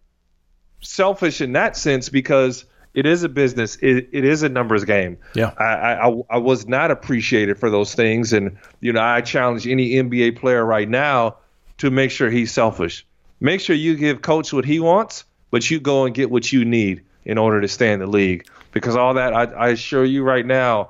[0.81, 3.75] selfish in that sense because it is a business.
[3.77, 5.17] It, it is a numbers game.
[5.33, 5.53] Yeah.
[5.57, 5.63] I,
[6.07, 10.37] I I was not appreciated for those things, and you know I challenge any NBA
[10.37, 11.37] player right now
[11.79, 13.05] to make sure he's selfish.
[13.39, 16.65] Make sure you give coach what he wants, but you go and get what you
[16.65, 18.47] need in order to stay in the league.
[18.71, 20.89] because all that I, I assure you right now,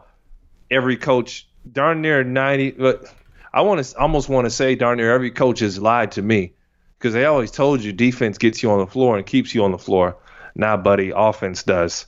[0.71, 2.71] every coach darn near ninety.
[2.71, 3.05] But
[3.53, 6.53] I want to almost want to say darn near every coach has lied to me
[6.97, 9.71] because they always told you defense gets you on the floor and keeps you on
[9.71, 10.17] the floor.
[10.55, 12.05] Now, buddy, offense does.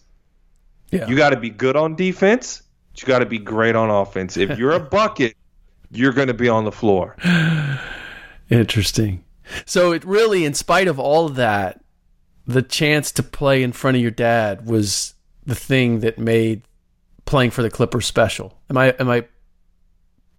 [0.92, 1.08] Yeah.
[1.08, 2.62] You got to be good on defense.
[2.98, 4.38] You got to be great on offense.
[4.38, 5.36] If you're a bucket,
[5.92, 7.16] you're going to be on the floor.
[8.50, 9.24] Interesting.
[9.66, 11.82] So it really, in spite of all of that,
[12.46, 15.14] the chance to play in front of your dad was
[15.46, 16.62] the thing that made
[17.26, 18.58] playing for the Clippers special.
[18.70, 19.26] Am I am I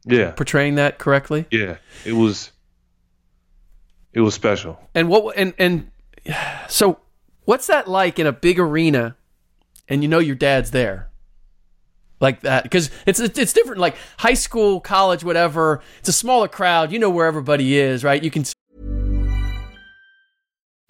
[0.05, 0.31] Yeah.
[0.31, 1.47] portraying that correctly?
[1.51, 1.77] Yeah.
[2.05, 2.53] It was
[4.13, 4.79] it was special.
[4.95, 5.91] And what and and
[6.69, 6.99] so
[7.47, 9.17] what's that like in a big arena
[9.89, 11.09] and you know your dad's there?
[12.21, 15.83] Like that because it's it's different like high school, college, whatever.
[16.01, 16.93] It's a smaller crowd.
[16.93, 18.23] You know where everybody is, right?
[18.23, 18.45] You can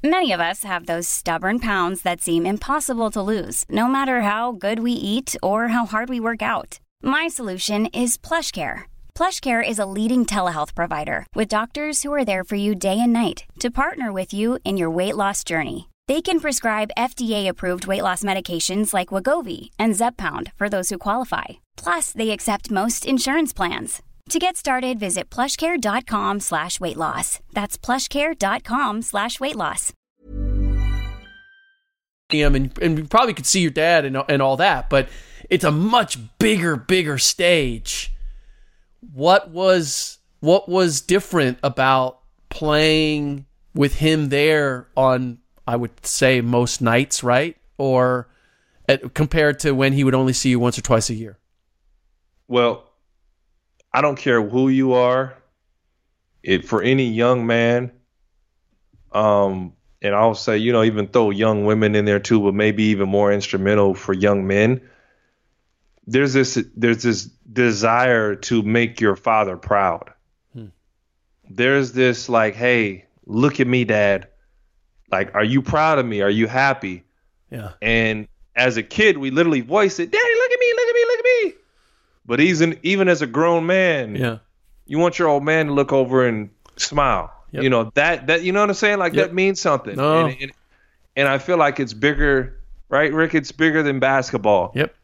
[0.05, 4.53] Many of us have those stubborn pounds that seem impossible to lose, no matter how
[4.53, 6.79] good we eat or how hard we work out.
[7.03, 8.85] My solution is PlushCare.
[9.17, 13.13] PlushCare is a leading telehealth provider with doctors who are there for you day and
[13.13, 15.89] night to partner with you in your weight loss journey.
[16.09, 21.45] They can prescribe FDA-approved weight loss medications like Wegovy and Zepbound for those who qualify.
[21.77, 24.03] Plus, they accept most insurance plans.
[24.31, 27.41] To get started, visit plushcare.com slash weight loss.
[27.55, 29.93] That's plushcare.com slash weight loss.
[32.33, 35.09] and, and you probably could see your dad and, and all that, but
[35.49, 38.13] it's a much bigger, bigger stage.
[39.13, 46.81] What was what was different about playing with him there on I would say most
[46.81, 47.57] nights, right?
[47.79, 48.29] Or
[48.89, 51.39] at, compared to when he would only see you once or twice a year?
[52.49, 52.89] Well,
[53.93, 55.37] I don't care who you are.
[56.43, 57.91] It for any young man,
[59.11, 62.85] um, and I'll say, you know, even throw young women in there too, but maybe
[62.85, 64.89] even more instrumental for young men.
[66.07, 70.13] There's this there's this desire to make your father proud.
[71.49, 74.29] There's this like, hey, look at me, dad.
[75.11, 76.21] Like, are you proud of me?
[76.23, 77.05] Are you happy?
[77.51, 77.73] Yeah.
[77.81, 81.05] And as a kid, we literally voice it, Daddy, look at me, look at me,
[81.07, 81.53] look at me.
[82.27, 84.39] But even even as a grown man, Yeah.
[84.87, 87.33] you want your old man to look over and smile.
[87.53, 87.63] Yep.
[87.63, 88.99] You know that that you know what I'm saying?
[88.99, 89.29] Like Yep.
[89.29, 89.97] that means something.
[89.97, 90.27] No.
[90.27, 90.53] And, and
[91.15, 93.35] and I feel like it's bigger, right, Rick?
[93.35, 94.73] It's bigger than basketball.
[94.75, 94.95] Yep.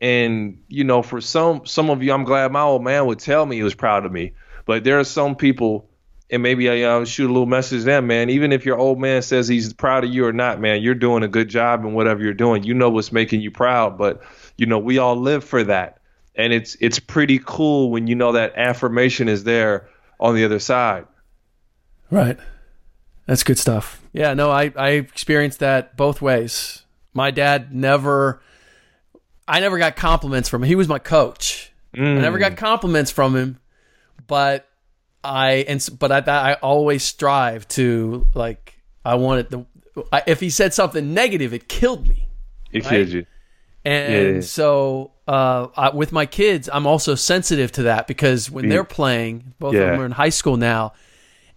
[0.00, 3.46] And you know, for some some of you, I'm glad my old man would tell
[3.46, 4.32] me he was proud of me.
[4.66, 5.88] But there are some people,
[6.30, 8.30] and maybe I uh, shoot a little message to them, man.
[8.30, 11.22] Even if your old man says he's proud of you or not, man, you're doing
[11.22, 12.64] a good job in whatever you're doing.
[12.64, 13.98] You know what's making you proud.
[13.98, 14.22] But
[14.56, 15.98] you know, we all live for that,
[16.34, 20.58] and it's it's pretty cool when you know that affirmation is there on the other
[20.58, 21.06] side.
[22.10, 22.38] Right.
[23.26, 24.02] That's good stuff.
[24.12, 26.82] Yeah, no, I, I experienced that both ways.
[27.14, 28.42] My dad never,
[29.48, 30.68] I never got compliments from him.
[30.68, 31.72] He was my coach.
[31.96, 33.60] I never got compliments from him,
[34.26, 34.68] but
[35.24, 39.66] I, and, but I, I always strive to, like, I wanted the,
[40.12, 42.28] I, if he said something negative, it killed me.
[42.72, 42.90] It Right.
[42.90, 43.26] kills you.
[43.84, 44.40] And Yeah.
[44.42, 49.54] so uh, I, with my kids, I'm also sensitive to that because when they're playing,
[49.58, 50.92] both of them are in high school now,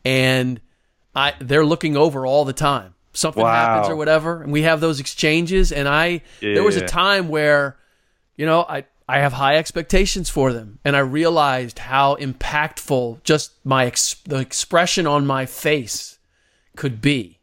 [0.05, 0.59] and
[1.15, 2.93] I they're looking over all the time.
[3.13, 3.51] Something Wow.
[3.51, 5.71] happens or whatever, and we have those exchanges.
[5.71, 7.77] And I there was a time where,
[8.35, 13.53] you know, I I have high expectations for them, and I realized how impactful just
[13.63, 16.19] my ex- the expression on my face
[16.75, 17.39] could be,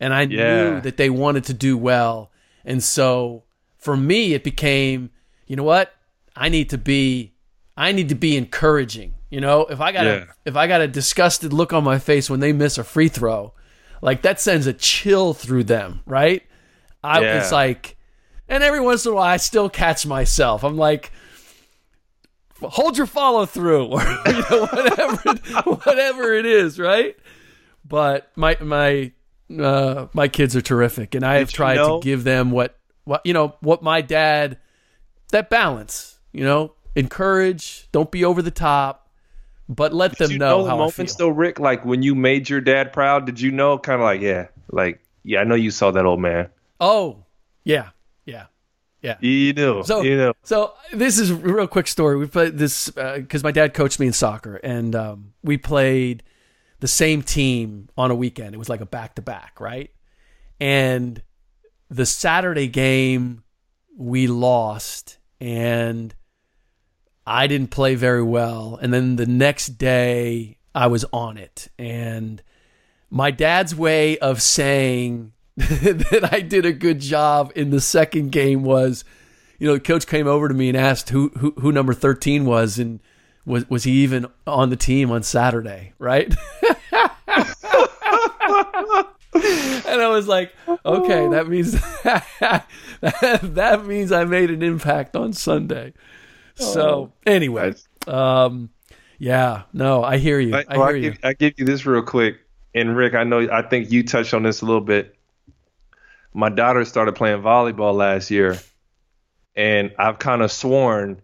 [0.00, 0.72] and I Yeah.
[0.74, 2.30] knew that they wanted to do well,
[2.64, 3.42] and so
[3.76, 5.10] for me it became,
[5.46, 5.92] you know what,
[6.34, 7.34] I need to be,
[7.76, 9.14] I need to be encouraging.
[9.30, 12.30] You know, if I got a if I got a disgusted look on my face
[12.30, 13.52] when they miss a free throw,
[14.00, 16.42] like that sends a chill through them, right?
[17.02, 17.38] I Yeah.
[17.38, 17.93] it's like,
[18.48, 20.62] and every once in a while I still catch myself.
[20.64, 21.12] I'm like,
[22.62, 25.16] hold your follow through, or you know, whatever
[25.84, 27.16] whatever it is, right?
[27.86, 29.12] But my my
[29.58, 32.50] uh, my kids are terrific, and I have Did you tried know- to give them
[32.50, 34.58] what what you know what my dad
[35.32, 39.10] that balance, you know, encourage, don't be over the top,
[39.68, 41.26] but let them Did you know, know, how I moments feel.
[41.28, 41.58] though, Rick?
[41.58, 45.00] Like when you made your dad proud, did you know kind of like, yeah, like,
[45.24, 46.50] yeah, I know you saw that old man.
[46.80, 47.24] Oh,
[47.64, 47.88] yeah,
[49.04, 49.16] yeah.
[49.20, 49.82] You know.
[49.82, 50.32] So, you know.
[50.44, 52.16] so this is a real quick story.
[52.16, 56.22] We played this because my dad coached me in soccer, and um, we played
[56.80, 58.54] the same team on a weekend.
[58.54, 59.90] It was like a back to back, right?
[60.58, 61.22] And
[61.90, 63.44] the Saturday game,
[63.94, 66.14] we lost, and
[67.26, 68.78] I didn't play very well.
[68.80, 72.42] And then the next day, I was on it, and
[73.10, 78.64] my dad's way of saying that I did a good job in the second game
[78.64, 79.04] was
[79.58, 82.44] you know, the coach came over to me and asked who who, who number thirteen
[82.44, 83.00] was, and
[83.46, 86.28] was was he even on the team on Saturday, right?
[86.32, 86.36] and
[89.34, 90.52] I was like,
[90.84, 92.66] okay, that means that,
[93.42, 95.94] that means I made an impact on Sunday.
[96.56, 97.74] So anyway,
[98.06, 98.70] um,
[99.18, 100.54] yeah, no, I hear you.
[100.54, 101.10] I, well, hear I, you.
[101.10, 102.38] give, I give you this real quick,
[102.74, 105.13] and Rick, I know I think you touched on this a little bit.
[106.34, 108.58] My daughter started playing volleyball last year,
[109.54, 111.22] and I've kind of sworn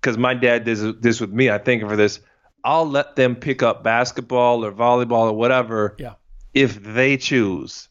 [0.00, 1.48] because my dad did this with me.
[1.48, 2.18] I think for this,
[2.64, 5.94] I'll let them pick up basketball or volleyball or whatever.
[5.98, 6.14] Yeah.
[6.52, 7.88] If they choose.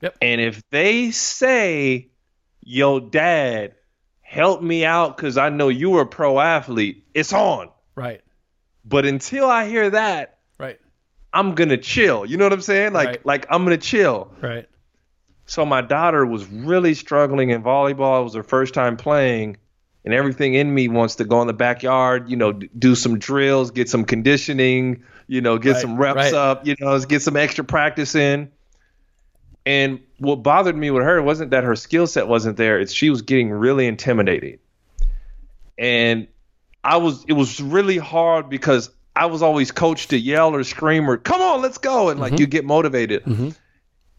[0.00, 0.16] Yep.
[0.22, 2.10] And if they say,
[2.62, 3.74] "Yo, dad,
[4.22, 7.68] help me out because I know you were a pro athlete," it's on.
[7.94, 8.22] Right.
[8.84, 10.78] But until I hear that, right,
[11.32, 12.24] I'm gonna chill.
[12.26, 12.92] You know what I'm saying?
[12.92, 13.26] Like, Right.
[13.26, 14.32] like I'm gonna chill.
[14.40, 14.66] Right.
[15.46, 18.20] So my daughter was really struggling in volleyball.
[18.20, 19.58] It was her first time playing,
[20.04, 23.70] and everything in me wants to go in the backyard, you know, do some drills,
[23.70, 26.34] get some conditioning, you know, get Right, some reps right.
[26.34, 28.50] up, you know, get some extra practice in.
[29.66, 33.10] And what bothered me with her wasn't that her skill set wasn't there; it's she
[33.10, 34.60] was getting really intimidated.
[35.78, 36.28] And
[36.82, 41.08] I was, it was really hard because I was always coached to yell or scream
[41.08, 42.40] or "Come on, let's go!" and like mm-hmm.
[42.40, 43.24] you get motivated.
[43.24, 43.50] Mm-hmm.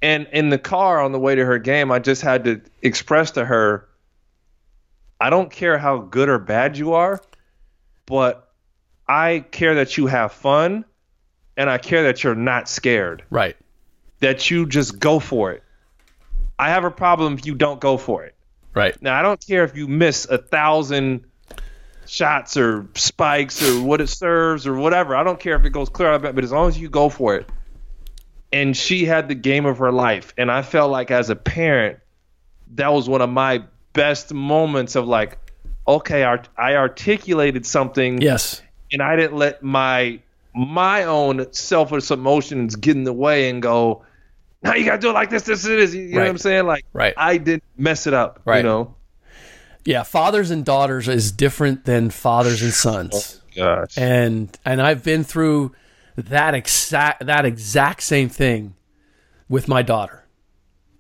[0.06, 3.32] And in the car on the way to her game, I just had to express
[3.32, 3.90] to her,
[5.20, 7.20] I don't care how good or bad you are,
[8.06, 8.54] but
[9.08, 10.86] I care that you have fun
[11.58, 13.24] and I care that you're not scared.
[13.32, 13.58] Right.
[14.20, 15.64] That you just go for it.
[16.60, 18.36] I have a problem if you don't go for it.
[18.76, 19.02] Right.
[19.02, 21.26] Now I don't care if you miss a thousand
[22.06, 25.16] shots or spikes or what it serves or whatever.
[25.16, 27.38] I don't care if it goes clear out but as long as you go for
[27.38, 27.50] it.
[28.54, 30.34] And she had the game of her life.
[30.38, 32.00] And I felt like as a parent,
[32.76, 35.38] that was one of my best moments of like,
[35.88, 38.62] okay, art- I articulated something Yes.
[38.92, 40.20] and I didn't let my
[40.58, 44.04] my own selfish emotions get in the way and go,
[44.64, 45.94] now you gotta do it like this, this, is this.
[45.94, 46.24] You know Right.
[46.24, 46.66] what I'm saying?
[46.66, 47.14] Like Right.
[47.18, 48.40] I didn't mess it up.
[48.46, 48.58] Right.
[48.58, 48.96] You know?
[49.84, 53.42] Yeah, fathers and daughters is different than fathers and sons.
[53.60, 53.98] Oh, gosh.
[53.98, 55.74] And and I've been through
[56.16, 58.76] that exact that exact same thing
[59.50, 60.26] with my daughter.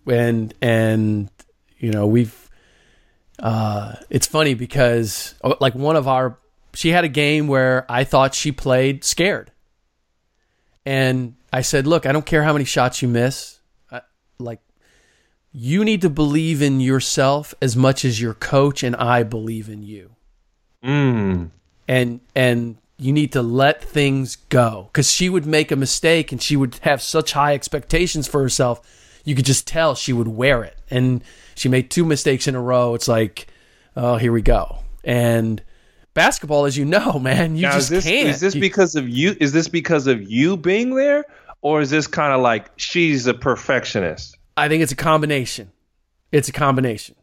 [0.08, 1.30] And and
[1.78, 2.50] you know, we've
[3.40, 6.38] uh it's funny because uh, like one of our
[6.74, 9.52] she had a game where I thought she played scared.
[10.86, 13.60] And I said, "Look, I don't care how many shots you miss.
[13.90, 14.02] I,
[14.38, 14.60] like
[15.58, 19.84] you need to believe in yourself as much as your coach and I believe in
[19.84, 20.12] you.
[20.84, 21.52] Mm.
[21.88, 26.42] And and you need to let things go cuz she would make a mistake and
[26.42, 28.82] she would have such high expectations for herself.
[29.26, 30.78] You could just tell she would wear it.
[30.90, 31.24] And
[31.56, 32.94] she made two mistakes in a row.
[32.94, 33.48] It's like,
[33.96, 34.80] oh, here we go.
[35.04, 35.62] And
[36.14, 38.30] basketball as you know, man, you now, just is this, can't.
[38.30, 39.36] Is this You- because of you?
[39.40, 41.26] Is this because of you being there,
[41.62, 44.38] or is this kind of like she's a perfectionist?
[44.56, 45.72] I think it's a combination.
[46.32, 47.16] It's a combination.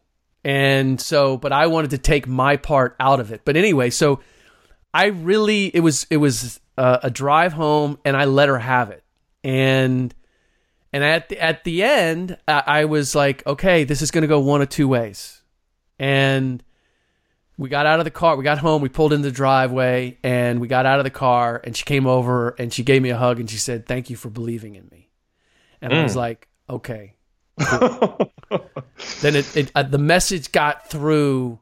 [0.43, 3.41] And so, but I wanted to take my part out of it.
[3.45, 4.19] But anyway, so
[4.93, 8.89] I really, it was, it was a, a drive home and I let her have
[8.91, 9.03] it.
[9.43, 10.13] And,
[10.91, 14.27] and at the, at the end, I, I was like, okay, this is going to
[14.27, 15.41] go one of two ways.
[15.97, 16.63] And
[17.57, 18.35] we got out of the car.
[18.35, 18.81] We got home.
[18.81, 22.07] We pulled in the driveway and we got out of the car and she came
[22.07, 24.87] over and she gave me a hug and she said, thank you for believing in
[24.91, 25.09] me.
[25.81, 26.17] And I was Mm.
[26.17, 27.15] like, okay,
[29.21, 31.59] then it, it uh, the message got through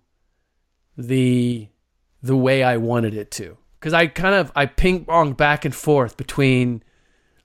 [0.98, 1.67] the
[2.21, 3.57] the way I wanted it to.
[3.79, 6.84] Because I kind of I ping pong back and forth between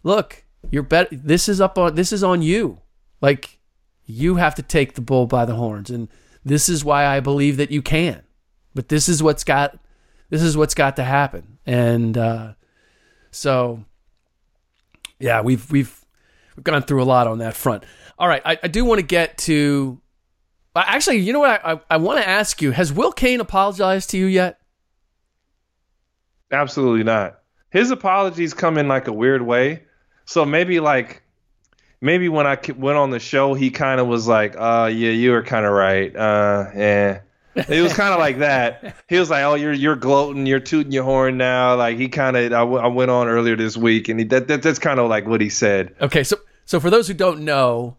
[0.03, 2.81] look you're bet this is up on this is on you.
[3.21, 3.59] Like
[4.05, 6.09] you have to take the bull by the horns and
[6.45, 8.23] this is why I believe that you can.
[8.75, 9.79] But this is what's got
[10.29, 11.59] this is what's got to happen.
[11.65, 12.55] And uh,
[13.31, 13.85] so
[15.19, 16.05] yeah we've we've
[16.55, 17.85] we've gone through a lot on that front.
[18.19, 20.01] All right I, I do want to get to
[20.75, 24.11] actually you know what I, I, I want to ask you has Will Cain apologized
[24.11, 24.61] to you yet
[26.51, 27.41] Absolutely not.
[27.71, 29.83] His apologies come in like a weird way.
[30.25, 31.23] So maybe like
[32.01, 35.33] maybe when I went on the show, he kind of was like, "Uh, yeah, you
[35.33, 36.15] were kind of right.
[36.15, 37.21] Uh, yeah."
[37.57, 38.97] It was kind of like that.
[39.09, 42.37] He was like, "Oh, you're you're gloating, you're tooting your horn now." Like he kind
[42.37, 45.01] of I, w- I went on earlier this week, and he, that, that that's kind
[45.01, 45.95] of like what he said.
[46.01, 46.37] Okay, so
[46.67, 47.97] so for those who don't know,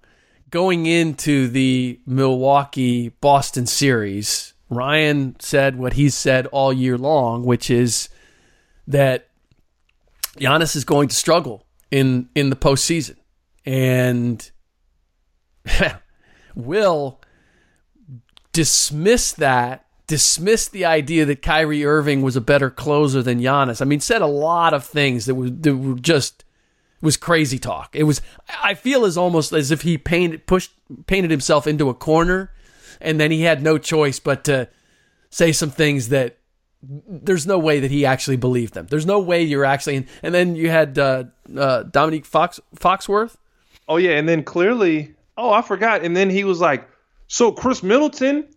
[0.52, 7.72] going into the Milwaukee Boston series, Ryan said what he's said all year long, which
[7.72, 8.10] is
[8.88, 9.28] that
[10.38, 13.18] Giannis is going to struggle in in the postseason,
[13.66, 14.50] and
[16.56, 17.22] Will
[18.52, 23.82] dismiss that, dismiss the idea that Kyrie Irving was a better closer than Giannis.
[23.82, 26.44] I mean, said a lot of things that were, that were just
[27.02, 27.96] was crazy talk.
[27.96, 28.22] It was
[28.64, 30.72] I feel as almost as if he painted pushed
[31.06, 32.52] painted himself into a corner
[33.00, 34.68] and then he had no choice but to
[35.30, 36.37] say some things that
[36.84, 38.88] there's no way that he actually believed them.
[38.88, 41.26] There's no way you're actually and then you had uh,
[41.56, 43.36] uh, Domonique Fox Foxworth.
[43.88, 46.88] Oh yeah, and then clearly, oh I forgot, and then he was like,
[47.28, 48.48] "So Khris Middleton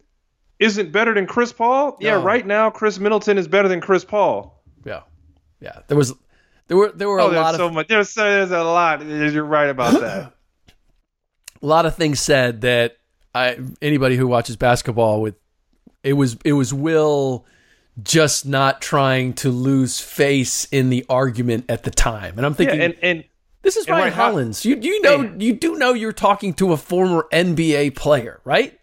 [0.58, 2.22] isn't better than Chris Paul?" Yeah, No.
[2.22, 4.62] right now Khris Middleton is better than Chris Paul.
[4.84, 5.02] Yeah,
[5.60, 5.80] yeah.
[5.88, 6.12] There was
[6.68, 7.88] there were there were Oh, a lot so of much.
[7.88, 9.04] There's so, there's a lot.
[9.06, 10.18] You're right about that.
[10.22, 10.32] a
[11.66, 12.96] lot of things said that
[13.34, 15.36] I anybody who watches basketball with
[16.02, 17.46] it was it was Will
[18.03, 22.57] just not trying to lose face in the argument at the time, and I'm yeah,
[22.57, 23.24] thinking and and
[23.62, 24.64] this is Ryan how- Hollins.
[24.64, 28.78] You you know you do know you're talking to a former NBA player, right?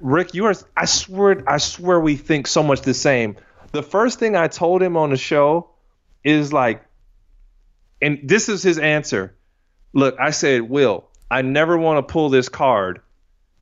[0.00, 0.54] Ric, you are.
[0.76, 3.36] I swear, I swear, we think so much the same.
[3.72, 5.70] The first thing I told him on the show
[6.24, 6.84] is like,
[8.02, 9.34] and this is his answer.
[9.92, 13.00] Look, I said, Will, I never want to pull this card,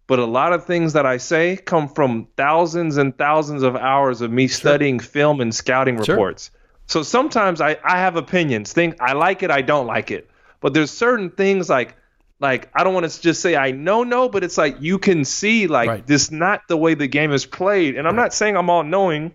[0.07, 4.21] but a lot of things that I say come from thousands and thousands of hours
[4.21, 6.15] of me studying film and scouting Sure.
[6.15, 6.51] reports.
[6.87, 8.73] So sometimes I, I have opinions.
[8.73, 10.31] Think I like it, I don't like it.
[10.61, 11.97] But there's certain things like
[12.39, 15.25] like I don't want to just say I know no, but it's like you can
[15.25, 16.07] see like Right.
[16.07, 17.97] this not the way the game is played.
[17.97, 19.33] And I'm not saying I'm all knowing.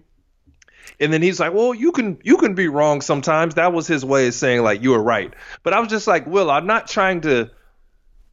[0.99, 4.05] And then he's like, "Well, you can you can be wrong sometimes." That was his
[4.05, 5.33] way of saying like you were right.
[5.63, 7.49] But I was just like, "Will, I'm not trying to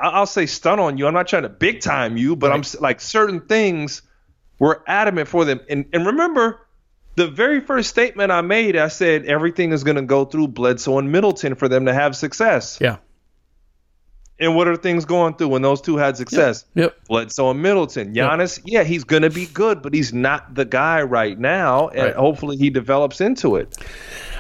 [0.01, 1.07] I'll say stun on you.
[1.07, 4.03] I'm not trying to big time you, but I'm like certain things
[4.59, 5.61] were adamant for them.
[5.69, 6.61] And and remember,
[7.17, 10.99] the very first statement I made, I said everything is going to go through Bledsoe
[10.99, 12.79] and Middleton for them to have success.
[12.81, 12.99] Yeah.
[14.41, 16.65] And what are things going through when those two had success?
[16.77, 17.07] Yep.
[17.09, 18.15] Bledsoe and Middleton.
[18.15, 22.03] Giannis, yeah, he's going to be good, but he's not the guy right now, and
[22.07, 22.15] Right.
[22.15, 23.77] hopefully he develops into it.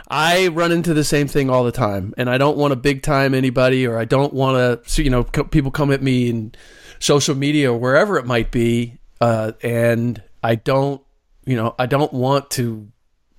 [0.08, 3.02] I run into the same thing all the time, and I don't want to big
[3.02, 6.54] time anybody, or I don't want to, you know, co- people come at me in
[6.98, 11.02] social media or wherever it might be, uh, and I don't,
[11.44, 12.90] you know, I don't want to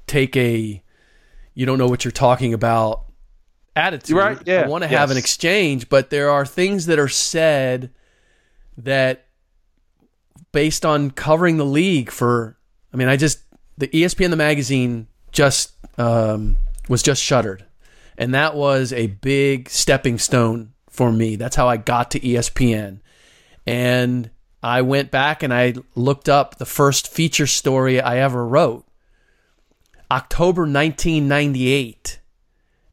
[0.06, 0.84] take a,
[1.56, 3.06] you don't know what you're talking about
[3.76, 4.16] attitude.
[4.16, 7.92] Right, yeah, I want to have an exchange, but there are things that are said
[8.78, 9.26] that,
[10.52, 12.58] based on covering the league for,
[12.94, 13.40] I mean, I just
[13.78, 16.58] the ESPN the magazine just um,
[16.88, 17.66] was just shuttered,
[18.18, 21.36] and that was a big stepping stone for me.
[21.36, 23.00] That's how I got to ESPN,
[23.66, 24.30] and
[24.62, 28.86] I went back and I looked up the first feature story I ever wrote,
[30.12, 32.20] October 1998,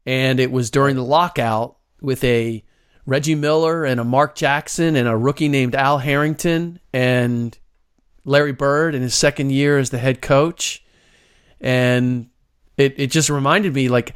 [0.05, 2.63] and it was during the lockout with a
[3.05, 7.57] Reggie Miller and a Mark Jackson and a rookie named Al Harrington and
[8.23, 10.83] Larry Bird in his second year as the head coach.
[11.61, 12.29] And
[12.77, 14.15] it, it just reminded me like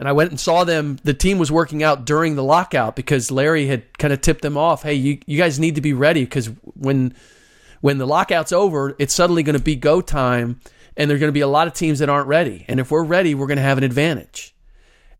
[0.00, 3.30] and I went and saw them the team was working out during the lockout because
[3.30, 6.24] Larry had kind of tipped them off, hey, you, you guys need to be ready
[6.24, 7.14] because when
[7.82, 10.60] when the lockout's over, it's suddenly going to be go time
[10.96, 12.64] and there're going to be a lot of teams that aren't ready.
[12.66, 14.54] And if we're ready, we're going to have an advantage.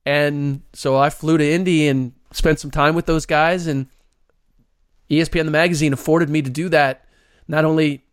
[0.07, 3.87] And so I flew to Indy and spent some time with those guys and
[5.11, 7.05] ESPN the magazine afforded me to do that
[7.49, 8.05] not only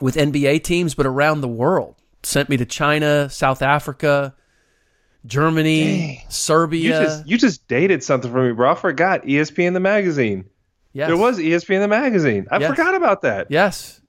[0.00, 1.94] with NBA teams but around the world.
[2.22, 4.34] Sent me to China, South Africa,
[5.26, 6.82] Germany, Serbia.
[7.00, 8.70] You just you just dated something for me, bro.
[8.72, 10.44] I forgot ESPN the magazine.
[10.92, 11.08] yes.
[11.08, 12.46] There was ESPN the magazine.
[12.50, 12.70] I Yes.
[12.70, 13.48] forgot about that.
[13.50, 14.00] Yes.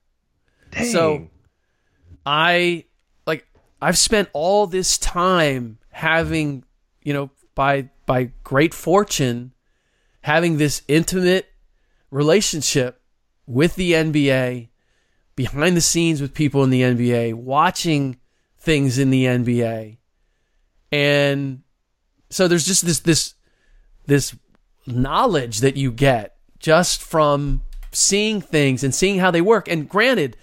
[0.71, 0.85] Dang.
[0.85, 1.27] So
[2.25, 2.85] I
[3.25, 3.45] like
[3.81, 6.63] I've spent all this time having,
[7.03, 9.51] you know, by by great fortune
[10.21, 11.47] having this intimate
[12.11, 13.01] relationship
[13.45, 14.68] with the NBA,
[15.39, 18.17] behind the scenes with people in the NBA, watching
[18.57, 19.97] things in the NBA.
[20.91, 21.61] And
[22.29, 23.35] so there's just this this
[24.05, 24.35] this
[24.85, 27.61] knowledge that you get just from
[27.93, 29.69] seeing things and seeing how they work.
[29.69, 30.35] And granted,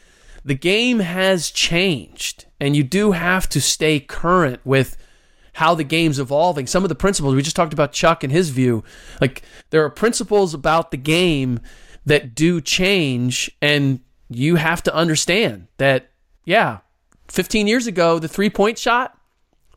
[0.47, 4.97] the game has changed, and you do have to stay current with
[5.53, 6.67] how the game's evolving.
[6.67, 8.83] Some of the principles we just talked about Chuck and his view,
[9.21, 11.61] like there are principles about the game
[12.07, 16.11] that do change, and you have to understand that.
[16.45, 16.79] Yeah,
[17.29, 19.19] 15 years ago, the three point shot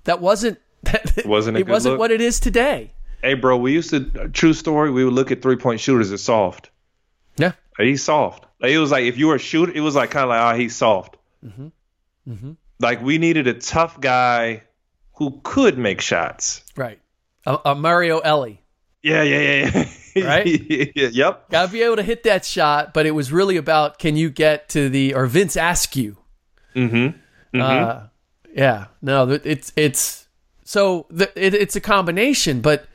[0.04, 2.00] that wasn't that Wasn't it wasn't look.
[2.00, 2.94] what it is today.
[3.24, 4.92] Hey, bro, we used to true story.
[4.92, 6.70] We would look at three point shooters as soft.
[7.38, 7.54] Yeah.
[7.78, 8.46] He's soft.
[8.62, 10.54] Like, it was like if you were a shooter, it was like kind of like,
[10.56, 11.18] oh, he's soft.
[11.46, 11.72] Mhm.
[12.30, 12.56] Mhm.
[12.80, 14.64] Like we needed a tough guy
[15.16, 16.64] who could make shots.
[16.76, 17.00] Right.
[17.46, 18.62] A, a Mario Elie.
[19.02, 19.90] Yeah, yeah, yeah, yeah.
[20.26, 20.46] right?
[20.96, 21.50] yep.
[21.50, 24.30] Got to be able to hit that shot, but it was really about can you
[24.30, 26.18] get to the or Vince Askew.
[26.76, 26.96] Mm-hmm.
[26.96, 27.62] mm-hmm.
[27.62, 28.04] Uh,
[28.54, 30.28] yeah, no, it's it's
[30.64, 32.88] so the, it, it's a combination, but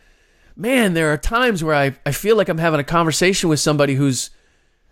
[0.56, 3.94] man, there are times where I, I feel like I'm having a conversation with somebody
[3.94, 4.30] who's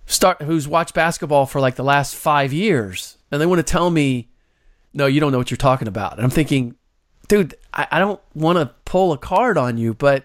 [0.07, 3.91] start who's watched basketball for like the last five years, and they want to tell
[3.91, 4.31] me,
[4.93, 6.15] no, you don't know what you're talking about.
[6.15, 6.77] And I'm thinking,
[7.29, 10.25] dude, I, I don't want to pull a card on you, but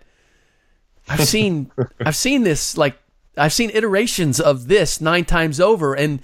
[1.08, 2.98] I've seen I've seen this like
[3.38, 6.22] I've seen iterations of this nine times over, and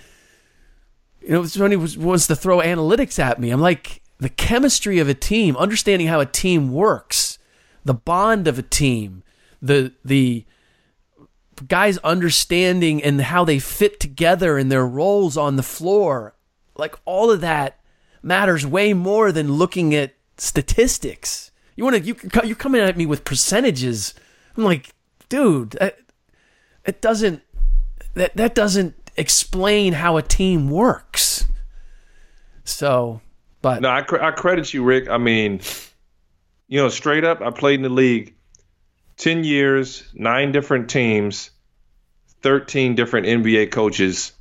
[1.21, 3.49] you know, somebody was, wants to throw analytics at me.
[3.49, 7.37] I'm like, the chemistry of a team, understanding how a team works,
[7.85, 9.23] the bond of a team,
[9.61, 10.45] the the
[11.67, 16.35] guys understanding and how they fit together in their roles on the floor,
[16.75, 17.79] like all of that
[18.21, 21.51] matters way more than looking at statistics.
[21.75, 24.13] You want to you you're coming at me with percentages.
[24.55, 24.93] I'm like,
[25.29, 25.99] dude, that,
[26.85, 27.41] it doesn't
[28.15, 31.45] that that doesn't explain how a team works.
[32.63, 33.21] So,
[33.61, 35.09] but no, I, I credit you, Ric.
[35.09, 35.61] I mean,
[36.67, 38.35] you know, straight up, I played in the league
[39.17, 41.51] 10 years, nine different teams,
[42.41, 44.31] 13 different NBA coaches.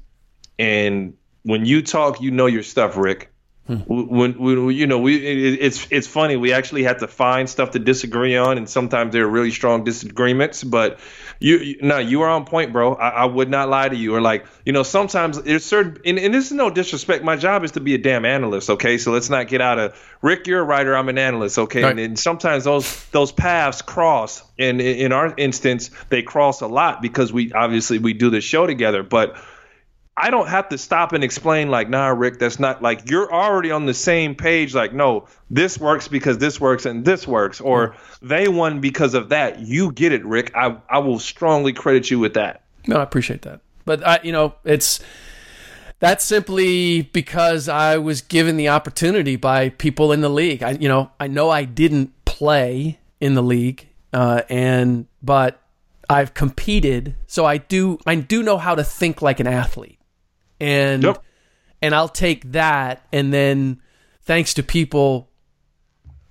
[0.58, 3.31] And when you talk, you know your stuff, Ric.
[3.68, 3.76] Hmm.
[3.76, 7.70] When, when, you know we it, it's it's funny we actually had to find stuff
[7.70, 10.98] to disagree on and sometimes there are really strong disagreements but
[11.38, 14.16] you, you no you are on point bro I, I, would not lie to you
[14.16, 17.62] or like you know sometimes there's certain and, and, this is no disrespect my job
[17.62, 20.58] is to be a damn analyst okay so let's not get out of Ric you're
[20.58, 21.90] a writer I'm an analyst okay right.
[21.92, 27.00] and, and, sometimes those those paths cross and in our instance they cross a lot
[27.00, 29.36] because we obviously we do the show together but
[30.16, 33.70] I don't have to stop and explain like, nah, Ric, that's not like you're already
[33.70, 34.74] on the same page.
[34.74, 39.30] Like, no, this works because this works and this works, or they won because of
[39.30, 39.60] that.
[39.60, 40.52] You get it, Ric.
[40.54, 42.62] I I will strongly credit you with that.
[42.86, 45.00] No, I appreciate that, but I, you know, it's
[45.98, 50.62] that's simply because I was given the opportunity by people in the league.
[50.62, 55.58] I, you know, I know I didn't play in the league, uh, and but
[56.10, 60.00] I've competed, so I do I do know how to think like an athlete
[60.62, 61.22] and yep.
[61.82, 63.02] and I'll take that.
[63.12, 63.82] And then
[64.22, 65.28] thanks to people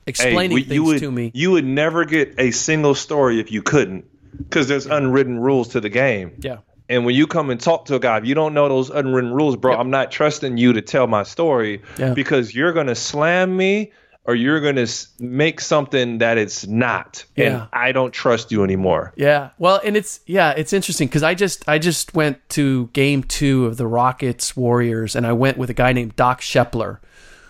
[0.07, 3.51] explaining hey, we, things would, to me, you would never get a single story if
[3.51, 4.05] you couldn't,
[4.37, 6.33] because there's unwritten rules to the game.
[6.39, 6.59] Yeah.
[6.87, 9.33] And when you come and talk to a guy, if you don't know those unwritten
[9.33, 9.79] rules, bro, yep.
[9.79, 12.13] I'm not trusting you to tell my story yeah.
[12.13, 13.91] because you're gonna slam me
[14.25, 14.87] or you're going to
[15.19, 19.13] make something that it's not and i don't trust you anymore.
[19.15, 19.49] Yeah.
[19.57, 23.65] Well and it's yeah it's interesting because i just i just went to game two
[23.65, 26.99] of the rockets warriors and i went with a guy named Doc Scheppler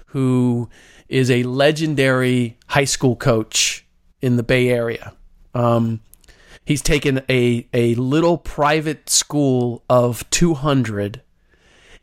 [0.08, 0.70] who
[1.08, 3.86] is a legendary high school coach
[4.22, 5.14] in the bay area.
[5.54, 6.02] Um,
[6.66, 11.22] he's taken a, a little private school of 200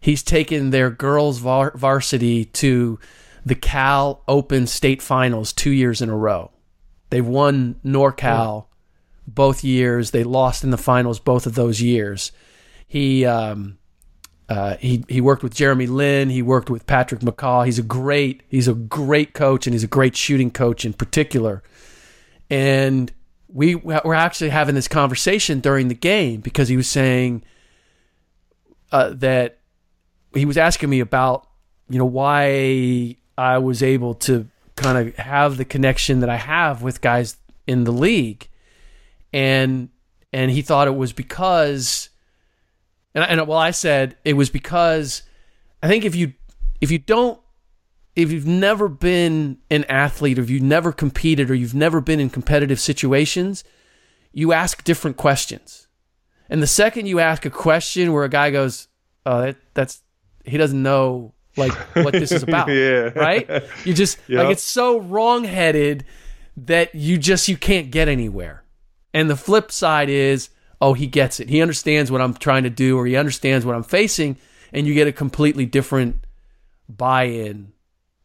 [0.01, 2.99] he's taken their girls var- varsity to
[3.49, 6.51] the Cal Open State Finals two years in a row.
[7.11, 8.67] They've won NorCal
[9.27, 10.11] both years.
[10.11, 12.33] They lost in the finals both of those years.
[12.87, 13.79] He um,
[14.49, 16.31] uh, he he worked with Jeremy Lin.
[16.31, 17.67] He worked with Patrick McCaw.
[17.67, 21.63] He's a great he's a great coach and he's a great shooting coach in particular.
[22.51, 23.13] And
[23.49, 27.43] we were actually having this conversation during the game because he was saying
[28.93, 29.59] uh, that
[30.35, 31.47] he was asking me about
[31.91, 36.83] you know why I was able to kind of have the connection that I have
[36.83, 37.37] with guys
[37.67, 38.49] in the league.
[39.33, 39.91] And
[40.33, 42.11] and he thought it was because
[43.15, 45.23] and and well I said it was because
[45.83, 46.33] I think if you
[46.81, 47.41] if you don't
[48.17, 52.19] if you've never been an athlete or if you've never competed or you've never been
[52.19, 53.63] in competitive situations,
[54.33, 55.87] you ask different questions.
[56.51, 58.89] And the second you ask a question where a guy goes,
[59.25, 60.03] "Oh, that, that's
[60.45, 62.69] he doesn't know like what this is about.
[62.69, 63.11] yeah.
[63.15, 63.65] Right?
[63.85, 64.45] You just yep.
[64.45, 66.05] like it's so wrong-headed
[66.57, 68.63] that you just you can't get anywhere.
[69.13, 70.51] And the flip side is,
[70.81, 71.49] oh, he gets it.
[71.49, 74.37] He understands what I'm trying to do or he understands what I'm facing
[74.73, 76.25] and you get a completely different
[76.89, 77.73] buy-in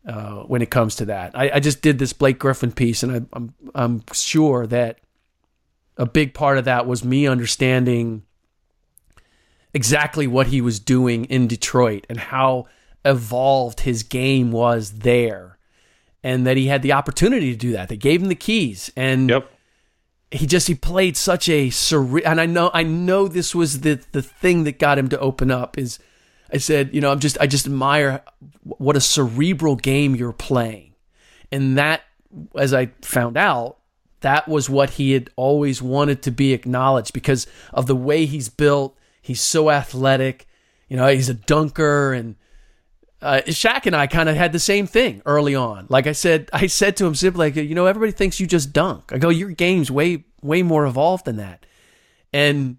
[0.08, 1.32] uh, when it comes to that.
[1.38, 5.00] I, I, just did this Blake Griffin piece and I, I'm I'm sure that
[5.98, 8.24] a big part of that was me understanding
[9.74, 12.68] exactly what he was doing in Detroit and how
[13.06, 15.58] evolved his game was there
[16.24, 17.90] and that he had the opportunity to do that.
[17.90, 19.52] They gave him the keys and yep.
[20.32, 24.02] he just he played such a surreal and I know I know this was the
[24.12, 26.00] the thing that got him to open up is
[26.52, 28.24] I said, you know, I'm just I just admire
[28.64, 30.94] what a cerebral game you're playing.
[31.52, 32.02] And that
[32.56, 33.78] as I found out
[34.22, 38.48] that was what he had always wanted to be acknowledged because of the way he's
[38.48, 38.98] built.
[39.22, 40.48] He's so athletic.
[40.88, 42.36] You know, he's a dunker and
[43.24, 45.88] uh, Shaq and I kind of had the same thing early on.
[45.90, 48.74] Like I said, I said to him simply, like, you know, everybody thinks you just
[48.74, 49.12] dunk.
[49.14, 51.66] I go, your game's way, way more evolved than that.
[52.34, 52.78] And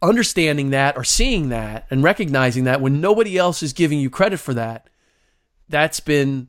[0.00, 4.38] understanding that or seeing that and recognizing that when nobody else is giving you credit
[4.38, 4.88] for that,
[5.68, 6.48] that's been,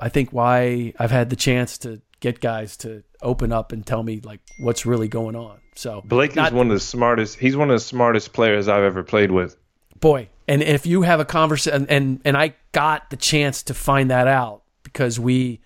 [0.00, 4.02] I think, why I've had the chance to get guys to open up and tell
[4.02, 5.58] me like what's really going on.
[5.74, 7.38] So Blake not, is one of the smartest.
[7.38, 9.56] He's one of the smartest players I've ever played with.
[9.98, 14.10] Boy, and if you have a conversation, and and I got the chance to find
[14.10, 15.60] that out because we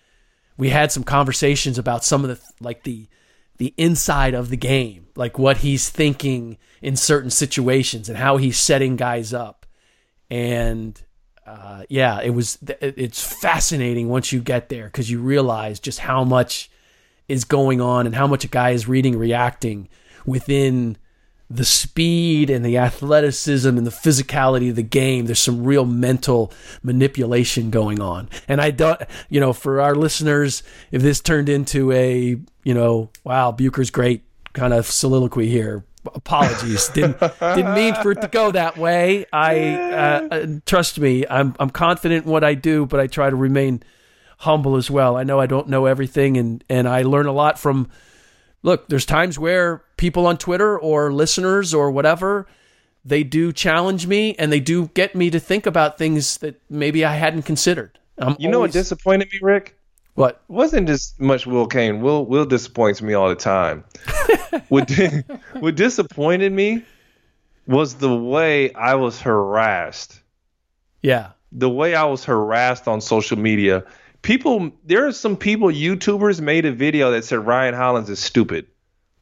[0.59, 3.09] we had some conversations about some of the like the
[3.57, 8.59] the inside of the game, like what he's thinking in certain situations and how he's
[8.59, 9.64] setting guys up.
[10.28, 11.01] And
[11.47, 16.24] uh, yeah, it was it's fascinating once you get there because you realize just how
[16.24, 16.70] much
[17.26, 19.89] is going on and how much a guy is reading, reacting
[20.26, 20.99] within
[21.55, 25.27] the speed and the athleticism and the physicality of the game.
[25.27, 26.53] There's some real mental
[26.83, 28.29] manipulation going on.
[28.49, 33.11] And I don't, you know, for our listeners, if this turned into a, you know,
[33.23, 35.85] wow, Bucher's great kind of soliloquy here.
[36.15, 39.25] Apologies, didn't didn't mean for it to go that way.
[39.33, 43.31] I uh, uh, trust me, I'm I'm confident in what I do, but I try
[43.31, 43.83] to remain
[44.39, 45.17] humble as well.
[45.17, 47.89] I know I don't know everything, and and I learn a lot from
[48.65, 52.49] look, there's times where people on Twitter or listeners or whatever,
[53.05, 57.05] they do challenge me and they do get me to think about things that maybe
[57.05, 57.97] I hadn't considered.
[58.19, 59.79] I'm you know what disappointed me, Ric?
[60.15, 60.43] What?
[60.49, 62.01] It wasn't just much Will Cain.
[62.01, 63.85] Will Will disappoints me all the time.
[64.69, 64.91] what
[65.61, 66.85] what disappointed me
[67.67, 70.21] was the way I was harassed.
[71.03, 71.31] Yeah.
[71.53, 73.85] The way I was harassed on social media
[74.25, 78.66] people there are some people youtubers made a video that said ryan hollins is stupid.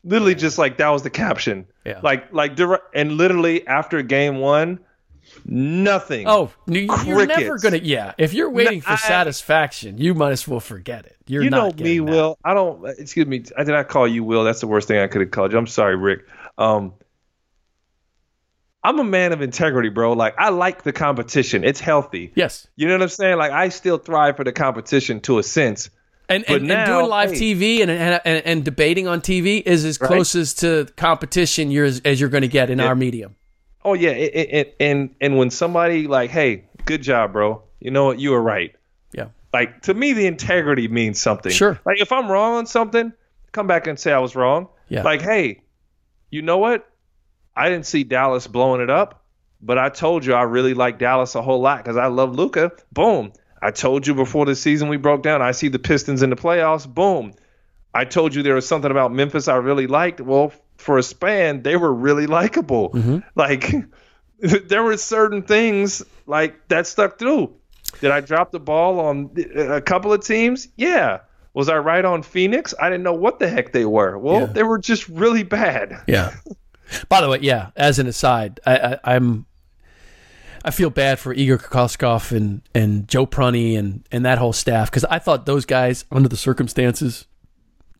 [0.04, 1.66] Literally just like that was the caption.
[1.84, 2.00] Yeah.
[2.02, 2.58] like like
[2.94, 4.78] and literally after game one
[5.44, 6.26] nothing.
[6.26, 7.38] Oh you're Crickets.
[7.38, 8.14] never gonna yeah.
[8.16, 11.16] If you're waiting for I, satisfaction you might as well forget it.
[11.26, 12.04] You're you know me that.
[12.04, 12.38] will.
[12.44, 14.44] I don't excuse me i did not call you will?
[14.44, 15.58] That's the worst thing i could have called you.
[15.58, 16.20] I'm sorry Ric.
[16.56, 16.94] Um
[18.84, 20.12] I'm a man of integrity, bro.
[20.12, 21.64] Like I like the competition.
[21.64, 22.32] It's healthy.
[22.34, 22.66] Yes.
[22.76, 23.38] You know what I'm saying?
[23.38, 25.90] Like I still thrive for the competition to a sense.
[26.28, 29.84] And and, now, and, doing live hey, TV and, and, and debating on TV is
[29.84, 30.08] as right?
[30.08, 33.36] closest to competition you're as, as you're going to get in our medium.
[33.84, 37.62] Oh yeah, it, it, and and when somebody like, hey, good job, bro.
[37.80, 38.20] You know what?
[38.20, 38.74] You were right.
[39.12, 39.28] Yeah.
[39.52, 41.52] Like to me, the integrity means something.
[41.52, 41.78] Sure.
[41.84, 43.12] Like if I'm wrong on something,
[43.50, 44.68] come back and say I was wrong.
[44.88, 45.02] Yeah.
[45.02, 45.62] Like hey,
[46.30, 46.88] you know what?
[47.54, 49.24] I didn't see Dallas blowing it up,
[49.60, 52.72] but I told you I really like Dallas a whole lot because I love Luka.
[52.92, 53.32] Boom.
[53.60, 56.36] I told you before the season we broke down, I see the Pistons in the
[56.36, 56.92] playoffs.
[56.92, 57.34] Boom.
[57.94, 60.20] I told you there was something about Memphis I really liked.
[60.20, 62.90] Well, for a span, they were really likable.
[62.90, 63.18] Mm-hmm.
[63.34, 63.72] Like
[64.68, 67.54] there were certain things like that stuck through.
[68.00, 70.68] Did I drop the ball on a couple of teams?
[70.76, 71.20] Yeah.
[71.54, 72.74] Was I right on Phoenix?
[72.80, 74.18] I didn't know what the heck they were.
[74.18, 74.46] Well, yeah.
[74.46, 76.02] they were just really bad.
[76.08, 76.34] Yeah.
[77.08, 77.70] By the way, yeah.
[77.76, 79.46] As an aside, I, I, am
[80.64, 84.90] I feel bad for Igor Kokoskov and and Joe Prunty and and that whole staff
[84.90, 87.26] because I thought those guys, under the circumstances,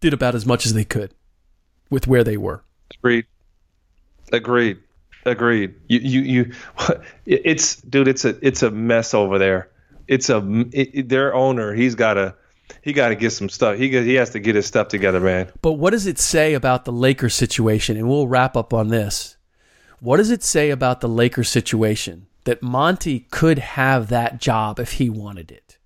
[0.00, 1.14] did about as much as they could
[1.90, 2.64] with where they were.
[2.98, 3.26] Agreed.
[4.32, 4.78] Agreed.
[5.24, 5.74] Agreed.
[5.88, 6.52] You you you.
[7.26, 8.08] It's dude.
[8.08, 9.70] It's a it's a mess over there.
[10.08, 11.74] It's a it, their owner.
[11.74, 12.34] He's got a
[12.80, 13.76] he got to get some stuff.
[13.76, 15.50] He he has to get his stuff together, man.
[15.60, 17.96] But what does it say about the Lakers situation?
[17.96, 19.36] And we'll wrap up on this.
[20.00, 24.92] What does it say about the Lakers situation that Monty could have that job if
[24.92, 25.78] he wanted it?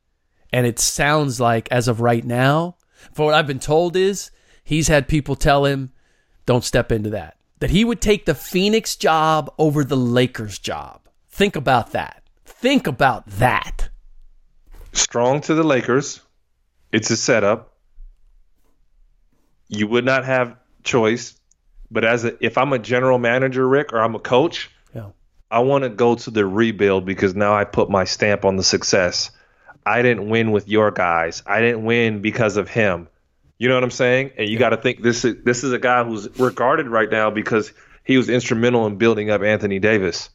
[0.52, 2.76] And it sounds like, as of right now,
[3.12, 4.30] for what I've been told, is
[4.64, 5.92] he's had people tell him,
[6.46, 11.08] "Don't step into that." That he would take the Phoenix job over the Lakers job.
[11.28, 12.22] Think about that.
[12.44, 13.90] Think about that.
[14.92, 16.20] Strong to the Lakers
[16.92, 17.72] it's a setup.
[19.68, 21.38] You would not have choice,
[21.90, 25.10] but as a, if I'm a general manager, Ric, or I'm a coach, yeah.
[25.50, 28.62] I want to go to the rebuild because now I put my stamp on the
[28.62, 29.30] success.
[29.84, 31.42] I didn't win with your guys.
[31.46, 33.08] I didn't win because of him.
[33.58, 34.32] You know what I'm saying?
[34.36, 34.60] And you yeah.
[34.60, 37.72] got to think this is this is a guy who's regarded right now because
[38.04, 40.28] he was instrumental in building up Anthony Davis.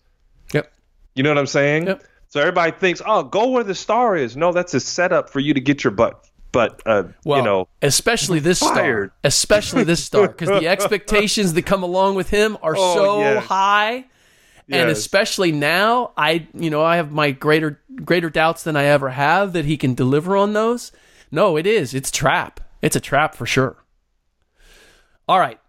[0.53, 0.71] Yep.
[1.15, 1.87] You know what I'm saying?
[1.87, 2.03] Yep.
[2.29, 5.53] So everybody thinks, "Oh, go where the star is." No, that's a setup for you
[5.53, 9.09] to get your butt but uh, well, you know, especially this fired.
[9.09, 13.19] star, especially this star, because the expectations that come along with him are oh, so
[13.19, 13.45] yes.
[13.45, 14.05] high, yes.
[14.67, 19.09] and especially now, I you know I have my greater greater doubts than I ever
[19.09, 20.91] have that he can deliver on those.
[21.31, 21.93] No, it is.
[21.93, 22.59] It's trap.
[22.81, 23.77] It's a trap for sure.
[25.27, 25.59] All right.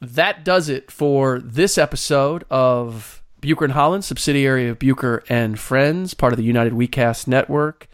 [0.00, 6.14] That does it for this episode of Bucher and Holland, subsidiary of Bucher and Friends,
[6.14, 7.88] part of the United WeCast network.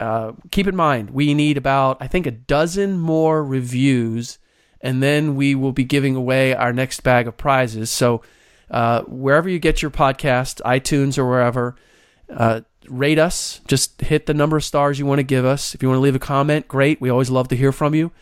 [0.00, 4.38] Uh, keep in mind, we need about, I think, a dozen more reviews,
[4.80, 7.90] and then we will be giving away our next bag of prizes.
[7.90, 8.22] So,
[8.70, 11.76] uh, wherever you get your podcast, iTunes or wherever,
[12.30, 13.60] uh, rate us.
[13.66, 15.74] Just hit the number of stars you want to give us.
[15.74, 17.00] If you want to leave a comment, great.
[17.00, 18.12] We always love to hear from you.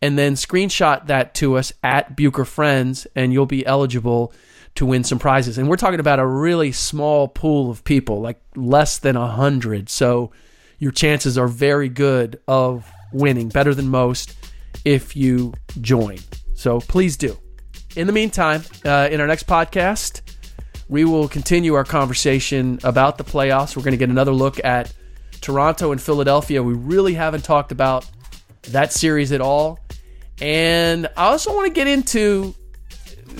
[0.00, 4.32] And then screenshot that to us at Bucher Friends, and you'll be eligible
[4.76, 5.58] to win some prizes.
[5.58, 9.88] And we're talking about a really small pool of people, like less than a hundred.
[9.88, 10.30] So
[10.78, 14.36] your chances are very good of winning, better than most,
[14.84, 16.18] if you join.
[16.54, 17.38] So please do.
[17.96, 20.22] In the meantime, uh, in our next podcast,
[20.88, 23.76] we will continue our conversation about the playoffs.
[23.76, 24.92] We're going to get another look at
[25.40, 26.62] Toronto and Philadelphia.
[26.62, 28.08] We really haven't talked about
[28.62, 29.80] that series at all.
[30.40, 32.54] And I also want to get into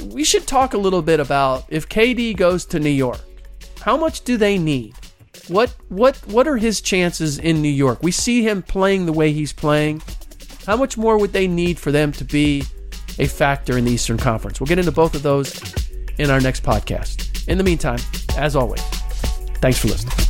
[0.06, 3.20] we should talk a little bit about if KD goes to New York,
[3.80, 4.94] how much do they need?
[5.48, 8.02] What what what are his chances in New York?
[8.02, 10.02] We see him playing the way he's playing.
[10.66, 12.64] How much more would they need for them to be
[13.18, 14.60] a factor in the Eastern Conference?
[14.60, 15.60] We'll get into both of those
[16.18, 17.48] in our next podcast.
[17.48, 18.00] In the meantime,
[18.36, 18.82] as always,
[19.62, 20.27] thanks for listening.